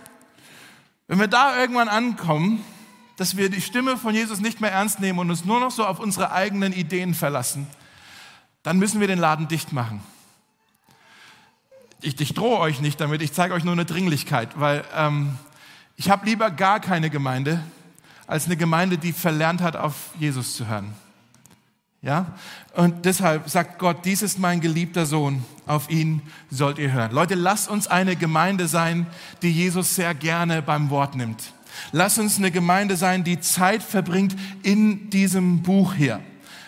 Wenn 1.07 1.21
wir 1.21 1.29
da 1.29 1.57
irgendwann 1.57 1.89
ankommen, 1.89 2.65
dass 3.17 3.37
wir 3.37 3.49
die 3.49 3.61
Stimme 3.61 3.97
von 3.97 4.13
Jesus 4.13 4.41
nicht 4.41 4.61
mehr 4.61 4.73
ernst 4.73 4.99
nehmen 4.99 5.21
und 5.21 5.31
uns 5.31 5.45
nur 5.45 5.61
noch 5.61 5.71
so 5.71 5.87
auf 5.87 6.01
unsere 6.01 6.33
eigenen 6.33 6.73
Ideen 6.73 7.15
verlassen, 7.15 7.69
dann 8.65 8.81
müssen 8.81 8.99
wir 8.99 9.07
den 9.07 9.21
Laden 9.21 9.47
dicht 9.47 9.73
machen. 9.73 10.03
Ich, 12.01 12.21
ich 12.21 12.35
drohe 12.35 12.59
euch 12.59 12.81
nicht 12.81 13.01
damit, 13.01 13.23
ich 13.23 13.33
zeige 13.33 13.55
euch 13.55 13.63
nur 13.63 13.75
eine 13.75 13.85
Dringlichkeit, 13.85 14.59
weil 14.59 14.85
ähm, 14.97 15.39
ich 15.95 16.11
habe 16.11 16.27
lieber 16.27 16.51
gar 16.51 16.81
keine 16.81 17.09
Gemeinde 17.09 17.63
als 18.27 18.47
eine 18.47 18.57
Gemeinde, 18.57 18.99
die 18.99 19.13
verlernt 19.13 19.61
hat, 19.61 19.77
auf 19.77 19.95
Jesus 20.19 20.57
zu 20.57 20.67
hören. 20.67 20.93
Ja? 22.03 22.35
Und 22.75 23.05
deshalb 23.05 23.51
sagt 23.51 23.79
Gott, 23.79 24.05
dies 24.05 24.23
ist 24.23 24.39
mein 24.39 24.61
geliebter 24.61 25.05
Sohn, 25.05 25.45
auf 25.67 25.91
ihn 25.91 26.23
sollt 26.51 26.79
ihr 26.79 26.93
hören. 26.93 27.13
Leute, 27.13 27.35
lasst 27.35 27.69
uns 27.69 27.87
eine 27.87 28.17
Gemeinde 28.17 28.69
sein, 28.69 29.07
die 29.43 29.53
Jesus 29.53 29.95
sehr 29.95 30.15
gerne 30.15 30.63
beim 30.63 30.91
Wort 30.91 31.15
nimmt. 31.15 31.53
Lasst 31.93 32.19
uns 32.19 32.39
eine 32.39 32.51
Gemeinde 32.51 32.97
sein, 32.97 33.23
die 33.23 33.41
Zeit 33.41 33.83
verbringt 33.83 34.35
in 34.63 35.11
diesem 35.11 35.63
Buch 35.63 35.95
hier. 35.95 36.21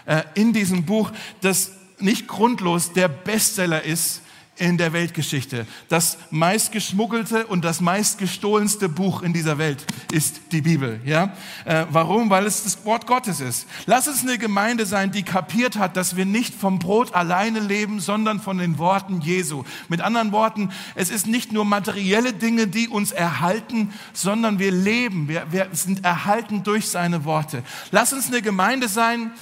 Äh, 0.06 0.22
in 0.34 0.52
diesem 0.52 0.84
Buch, 0.84 1.10
das 1.40 1.72
nicht 1.98 2.28
grundlos 2.28 2.92
der 2.92 3.08
Bestseller 3.08 3.82
ist 3.82 4.21
in 4.56 4.76
der 4.76 4.92
Weltgeschichte. 4.92 5.66
Das 5.88 6.18
meistgeschmuggelte 6.30 7.46
und 7.46 7.64
das 7.64 7.80
meistgestohlenste 7.80 8.88
Buch 8.88 9.22
in 9.22 9.32
dieser 9.32 9.56
Welt 9.56 9.84
ist 10.12 10.40
die 10.52 10.60
Bibel. 10.60 11.00
Ja? 11.04 11.34
Äh, 11.64 11.86
warum? 11.90 12.28
Weil 12.28 12.44
es 12.44 12.62
das 12.62 12.84
Wort 12.84 13.06
Gottes 13.06 13.40
ist. 13.40 13.66
Lass 13.86 14.06
es 14.06 14.22
eine 14.22 14.36
Gemeinde 14.36 14.84
sein, 14.84 15.10
die 15.10 15.22
kapiert 15.22 15.76
hat, 15.76 15.96
dass 15.96 16.16
wir 16.16 16.26
nicht 16.26 16.54
vom 16.54 16.78
Brot 16.78 17.14
alleine 17.14 17.60
leben, 17.60 17.98
sondern 17.98 18.40
von 18.40 18.58
den 18.58 18.76
Worten 18.76 19.22
Jesu. 19.22 19.64
Mit 19.88 20.02
anderen 20.02 20.32
Worten, 20.32 20.70
es 20.94 21.10
ist 21.10 21.26
nicht 21.26 21.52
nur 21.52 21.64
materielle 21.64 22.34
Dinge, 22.34 22.66
die 22.66 22.88
uns 22.88 23.10
erhalten, 23.10 23.92
sondern 24.12 24.58
wir 24.58 24.70
leben. 24.70 25.28
Wir, 25.28 25.46
wir 25.50 25.68
sind 25.72 26.04
erhalten 26.04 26.62
durch 26.62 26.88
seine 26.88 27.24
Worte. 27.24 27.62
Lass 27.90 28.12
uns 28.12 28.28
eine 28.28 28.42
Gemeinde 28.42 28.88
sein, 28.88 29.32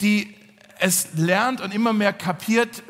die 0.00 0.34
es 0.80 1.08
lernt 1.14 1.60
und 1.60 1.74
immer 1.74 1.92
mehr 1.92 2.12
kapiert, 2.12 2.82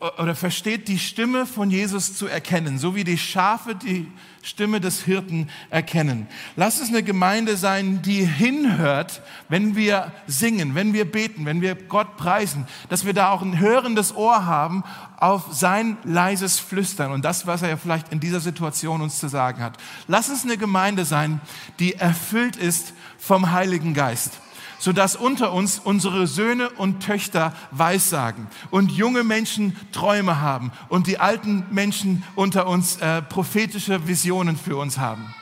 oder 0.00 0.36
versteht 0.36 0.86
die 0.86 0.98
Stimme 0.98 1.44
von 1.44 1.70
Jesus 1.70 2.14
zu 2.16 2.28
erkennen, 2.28 2.78
so 2.78 2.94
wie 2.94 3.02
die 3.02 3.18
Schafe 3.18 3.74
die 3.74 4.06
Stimme 4.42 4.80
des 4.80 5.02
Hirten 5.02 5.50
erkennen. 5.70 6.28
Lass 6.54 6.80
es 6.80 6.88
eine 6.88 7.02
Gemeinde 7.02 7.56
sein, 7.56 8.00
die 8.02 8.24
hinhört, 8.24 9.22
wenn 9.48 9.74
wir 9.74 10.12
singen, 10.28 10.76
wenn 10.76 10.92
wir 10.92 11.10
beten, 11.10 11.46
wenn 11.46 11.60
wir 11.62 11.74
Gott 11.74 12.16
preisen, 12.16 12.68
dass 12.88 13.06
wir 13.06 13.12
da 13.12 13.30
auch 13.30 13.42
ein 13.42 13.58
hörendes 13.58 14.14
Ohr 14.14 14.46
haben 14.46 14.84
auf 15.16 15.46
sein 15.50 15.96
leises 16.04 16.60
Flüstern 16.60 17.10
und 17.10 17.24
das, 17.24 17.48
was 17.48 17.62
er 17.62 17.76
vielleicht 17.76 18.12
in 18.12 18.20
dieser 18.20 18.40
Situation 18.40 19.00
uns 19.00 19.18
zu 19.18 19.26
sagen 19.26 19.60
hat. 19.62 19.78
Lass 20.06 20.28
es 20.28 20.44
eine 20.44 20.58
Gemeinde 20.58 21.04
sein, 21.04 21.40
die 21.80 21.94
erfüllt 21.94 22.54
ist 22.54 22.94
vom 23.18 23.50
Heiligen 23.50 23.94
Geist 23.94 24.40
sodass 24.78 25.16
unter 25.16 25.52
uns 25.52 25.78
unsere 25.78 26.26
Söhne 26.26 26.70
und 26.70 27.00
Töchter 27.02 27.52
Weissagen 27.70 28.46
und 28.70 28.92
junge 28.92 29.24
Menschen 29.24 29.76
Träume 29.92 30.40
haben 30.40 30.72
und 30.88 31.06
die 31.06 31.18
alten 31.18 31.64
Menschen 31.70 32.22
unter 32.34 32.66
uns 32.66 32.96
äh, 32.98 33.22
prophetische 33.22 34.06
Visionen 34.06 34.56
für 34.56 34.76
uns 34.76 34.98
haben. 34.98 35.34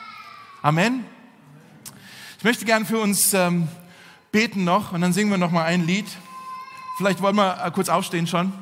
Amen. 0.61 1.05
Ich 2.37 2.43
möchte 2.43 2.65
gern 2.65 2.85
für 2.85 2.99
uns 2.99 3.33
ähm, 3.33 3.67
beten 4.31 4.63
noch 4.63 4.91
und 4.91 5.01
dann 5.01 5.13
singen 5.13 5.31
wir 5.31 5.37
noch 5.37 5.51
mal 5.51 5.65
ein 5.65 5.85
Lied. 5.85 6.05
Vielleicht 6.97 7.21
wollen 7.21 7.35
wir 7.35 7.63
äh, 7.63 7.71
kurz 7.71 7.89
aufstehen 7.89 8.27
schon. 8.27 8.53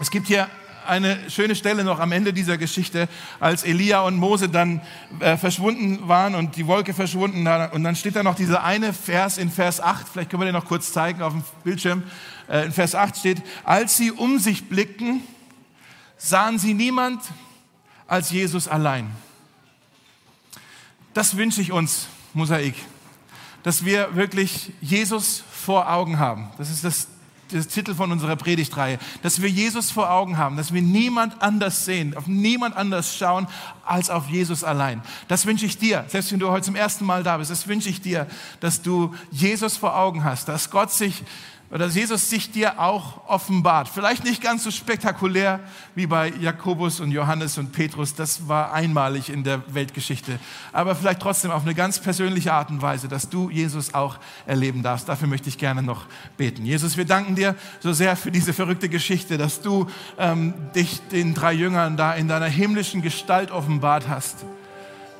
Es 0.00 0.10
gibt 0.10 0.26
hier 0.26 0.48
eine 0.88 1.30
schöne 1.30 1.54
Stelle 1.54 1.84
noch 1.84 2.00
am 2.00 2.12
Ende 2.12 2.32
dieser 2.32 2.58
Geschichte, 2.58 3.08
als 3.40 3.64
Elia 3.64 4.00
und 4.00 4.16
Mose 4.16 4.48
dann 4.48 4.80
äh, 5.20 5.36
verschwunden 5.36 6.08
waren 6.08 6.34
und 6.34 6.56
die 6.56 6.66
Wolke 6.66 6.94
verschwunden 6.94 7.44
war. 7.44 7.72
Und 7.72 7.84
dann 7.84 7.96
steht 7.96 8.16
da 8.16 8.22
noch 8.22 8.34
dieser 8.34 8.64
eine 8.64 8.92
Vers 8.92 9.38
in 9.38 9.50
Vers 9.50 9.80
8, 9.80 10.08
vielleicht 10.08 10.30
können 10.30 10.42
wir 10.42 10.46
den 10.46 10.54
noch 10.54 10.66
kurz 10.66 10.92
zeigen 10.92 11.22
auf 11.22 11.32
dem 11.32 11.44
Bildschirm. 11.64 12.02
Äh, 12.48 12.66
in 12.66 12.72
Vers 12.72 12.94
8 12.94 13.16
steht, 13.16 13.42
als 13.64 13.96
sie 13.96 14.10
um 14.10 14.38
sich 14.38 14.68
blickten, 14.68 15.22
sahen 16.16 16.58
sie 16.58 16.74
niemand 16.74 17.22
als 18.06 18.30
Jesus 18.30 18.68
allein. 18.68 19.10
Das 21.14 21.36
wünsche 21.36 21.60
ich 21.60 21.72
uns, 21.72 22.06
Mosaik, 22.32 22.74
dass 23.62 23.84
wir 23.84 24.14
wirklich 24.14 24.72
Jesus 24.80 25.42
vor 25.50 25.90
Augen 25.90 26.18
haben. 26.18 26.50
Das 26.58 26.70
ist 26.70 26.84
das 26.84 27.08
der 27.52 27.66
Titel 27.66 27.94
von 27.94 28.12
unserer 28.12 28.36
Predigtreihe, 28.36 28.98
dass 29.22 29.42
wir 29.42 29.48
Jesus 29.48 29.90
vor 29.90 30.10
Augen 30.10 30.38
haben, 30.38 30.56
dass 30.56 30.72
wir 30.72 30.82
niemand 30.82 31.40
anders 31.42 31.84
sehen, 31.84 32.16
auf 32.16 32.26
niemand 32.26 32.76
anders 32.76 33.16
schauen 33.16 33.46
als 33.84 34.10
auf 34.10 34.28
Jesus 34.28 34.64
allein. 34.64 35.02
Das 35.28 35.46
wünsche 35.46 35.66
ich 35.66 35.78
dir, 35.78 36.04
selbst 36.08 36.32
wenn 36.32 36.38
du 36.38 36.50
heute 36.50 36.66
zum 36.66 36.76
ersten 36.76 37.04
Mal 37.04 37.22
da 37.22 37.38
bist, 37.38 37.50
das 37.50 37.66
wünsche 37.68 37.88
ich 37.88 38.00
dir, 38.00 38.26
dass 38.60 38.82
du 38.82 39.14
Jesus 39.30 39.76
vor 39.76 39.96
Augen 39.96 40.24
hast, 40.24 40.48
dass 40.48 40.70
Gott 40.70 40.92
sich 40.92 41.22
oder 41.70 41.86
Jesus 41.86 42.30
sich 42.30 42.50
dir 42.50 42.80
auch 42.80 43.28
offenbart. 43.28 43.88
Vielleicht 43.88 44.24
nicht 44.24 44.42
ganz 44.42 44.64
so 44.64 44.70
spektakulär 44.70 45.60
wie 45.94 46.06
bei 46.06 46.30
Jakobus 46.40 47.00
und 47.00 47.10
Johannes 47.10 47.58
und 47.58 47.72
Petrus, 47.72 48.14
das 48.14 48.48
war 48.48 48.72
einmalig 48.72 49.28
in 49.28 49.44
der 49.44 49.62
Weltgeschichte, 49.74 50.38
aber 50.72 50.94
vielleicht 50.94 51.20
trotzdem 51.20 51.50
auf 51.50 51.62
eine 51.62 51.74
ganz 51.74 51.98
persönliche 52.00 52.52
Art 52.52 52.70
und 52.70 52.80
Weise, 52.80 53.08
dass 53.08 53.28
du 53.28 53.50
Jesus 53.50 53.92
auch 53.92 54.18
erleben 54.46 54.82
darfst. 54.82 55.08
Dafür 55.08 55.28
möchte 55.28 55.48
ich 55.48 55.58
gerne 55.58 55.82
noch 55.82 56.06
beten. 56.36 56.64
Jesus, 56.64 56.96
wir 56.96 57.04
danken 57.04 57.34
dir 57.34 57.54
so 57.80 57.92
sehr 57.92 58.16
für 58.16 58.30
diese 58.30 58.52
verrückte 58.52 58.88
Geschichte, 58.88 59.36
dass 59.36 59.60
du 59.60 59.86
ähm, 60.18 60.54
dich 60.74 61.00
den 61.12 61.34
drei 61.34 61.52
Jüngern 61.52 61.96
da 61.96 62.14
in 62.14 62.28
deiner 62.28 62.46
himmlischen 62.46 63.02
Gestalt 63.02 63.50
offenbart 63.50 64.08
hast. 64.08 64.44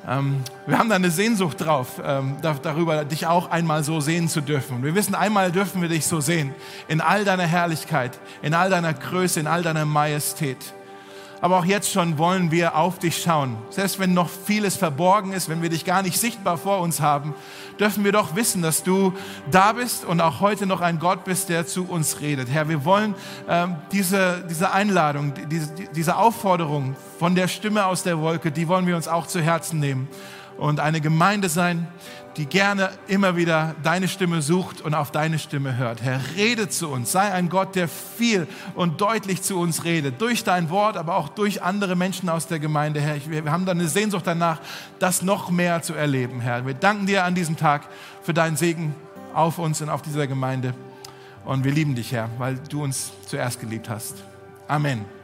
Ähm, 0.07 0.43
wir 0.65 0.77
haben 0.77 0.89
da 0.89 0.95
eine 0.95 1.11
Sehnsucht 1.11 1.61
drauf, 1.61 2.01
ähm, 2.03 2.37
darüber, 2.41 3.05
dich 3.05 3.27
auch 3.27 3.51
einmal 3.51 3.83
so 3.83 3.99
sehen 3.99 4.27
zu 4.29 4.41
dürfen. 4.41 4.77
Und 4.77 4.83
wir 4.83 4.95
wissen, 4.95 5.15
einmal 5.15 5.51
dürfen 5.51 5.81
wir 5.81 5.89
dich 5.89 6.07
so 6.07 6.21
sehen, 6.21 6.53
in 6.87 7.01
all 7.01 7.25
deiner 7.25 7.45
Herrlichkeit, 7.45 8.19
in 8.41 8.53
all 8.53 8.69
deiner 8.69 8.93
Größe, 8.93 9.39
in 9.39 9.47
all 9.47 9.63
deiner 9.63 9.85
Majestät. 9.85 10.73
Aber 11.41 11.59
auch 11.59 11.65
jetzt 11.65 11.91
schon 11.91 12.17
wollen 12.17 12.51
wir 12.51 12.75
auf 12.75 12.99
dich 12.99 13.21
schauen. 13.21 13.57
Selbst 13.69 13.99
wenn 13.99 14.13
noch 14.13 14.29
vieles 14.29 14.75
verborgen 14.75 15.31
ist, 15.31 15.49
wenn 15.49 15.61
wir 15.61 15.69
dich 15.69 15.85
gar 15.85 16.01
nicht 16.01 16.19
sichtbar 16.19 16.57
vor 16.57 16.81
uns 16.81 17.01
haben, 17.01 17.33
dürfen 17.79 18.03
wir 18.03 18.11
doch 18.11 18.35
wissen, 18.35 18.61
dass 18.61 18.83
du 18.83 19.13
da 19.49 19.73
bist 19.73 20.03
und 20.03 20.19
auch 20.21 20.41
heute 20.41 20.65
noch 20.65 20.81
ein 20.81 20.99
Gott 20.99 21.23
bist, 21.23 21.49
der 21.49 21.65
zu 21.65 21.85
uns 21.85 22.19
redet. 22.19 22.49
Herr, 22.49 22.67
wir 22.67 22.83
wollen 22.83 23.15
ähm, 23.47 23.75
diese, 23.91 24.45
diese 24.49 24.71
Einladung, 24.71 25.33
diese, 25.49 25.73
diese 25.95 26.17
Aufforderung 26.17 26.95
von 27.17 27.35
der 27.35 27.47
Stimme 27.47 27.85
aus 27.85 28.03
der 28.03 28.19
Wolke, 28.19 28.51
die 28.51 28.67
wollen 28.67 28.85
wir 28.85 28.95
uns 28.95 29.07
auch 29.07 29.27
zu 29.27 29.41
Herzen 29.41 29.79
nehmen 29.79 30.09
und 30.57 30.79
eine 30.79 30.99
Gemeinde 31.01 31.49
sein, 31.49 31.87
die 32.37 32.45
gerne 32.45 32.91
immer 33.07 33.35
wieder 33.35 33.75
deine 33.83 34.07
Stimme 34.07 34.41
sucht 34.41 34.81
und 34.81 34.93
auf 34.93 35.11
deine 35.11 35.39
Stimme 35.39 35.77
hört. 35.77 36.01
Herr, 36.01 36.21
rede 36.35 36.69
zu 36.69 36.89
uns. 36.89 37.11
Sei 37.11 37.31
ein 37.31 37.49
Gott, 37.49 37.75
der 37.75 37.87
viel 37.87 38.47
und 38.75 39.01
deutlich 39.01 39.41
zu 39.41 39.59
uns 39.59 39.83
redet. 39.83 40.21
Durch 40.21 40.43
dein 40.43 40.69
Wort, 40.69 40.97
aber 40.97 41.15
auch 41.15 41.29
durch 41.29 41.63
andere 41.63 41.95
Menschen 41.95 42.29
aus 42.29 42.47
der 42.47 42.59
Gemeinde, 42.59 43.01
Herr. 43.01 43.17
Wir 43.29 43.51
haben 43.51 43.65
da 43.65 43.71
eine 43.71 43.87
Sehnsucht 43.87 44.25
danach, 44.25 44.59
das 44.99 45.21
noch 45.21 45.49
mehr 45.49 45.81
zu 45.81 45.93
erleben, 45.93 46.39
Herr. 46.39 46.65
Wir 46.65 46.73
danken 46.73 47.07
dir 47.07 47.25
an 47.25 47.35
diesem 47.35 47.57
Tag 47.57 47.87
für 48.23 48.33
deinen 48.33 48.57
Segen 48.57 48.95
auf 49.33 49.57
uns 49.57 49.81
und 49.81 49.89
auf 49.89 50.01
dieser 50.01 50.27
Gemeinde. 50.27 50.73
Und 51.45 51.63
wir 51.63 51.71
lieben 51.71 51.95
dich, 51.95 52.11
Herr, 52.11 52.29
weil 52.37 52.59
du 52.69 52.83
uns 52.83 53.11
zuerst 53.27 53.59
geliebt 53.59 53.89
hast. 53.89 54.15
Amen. 54.67 55.18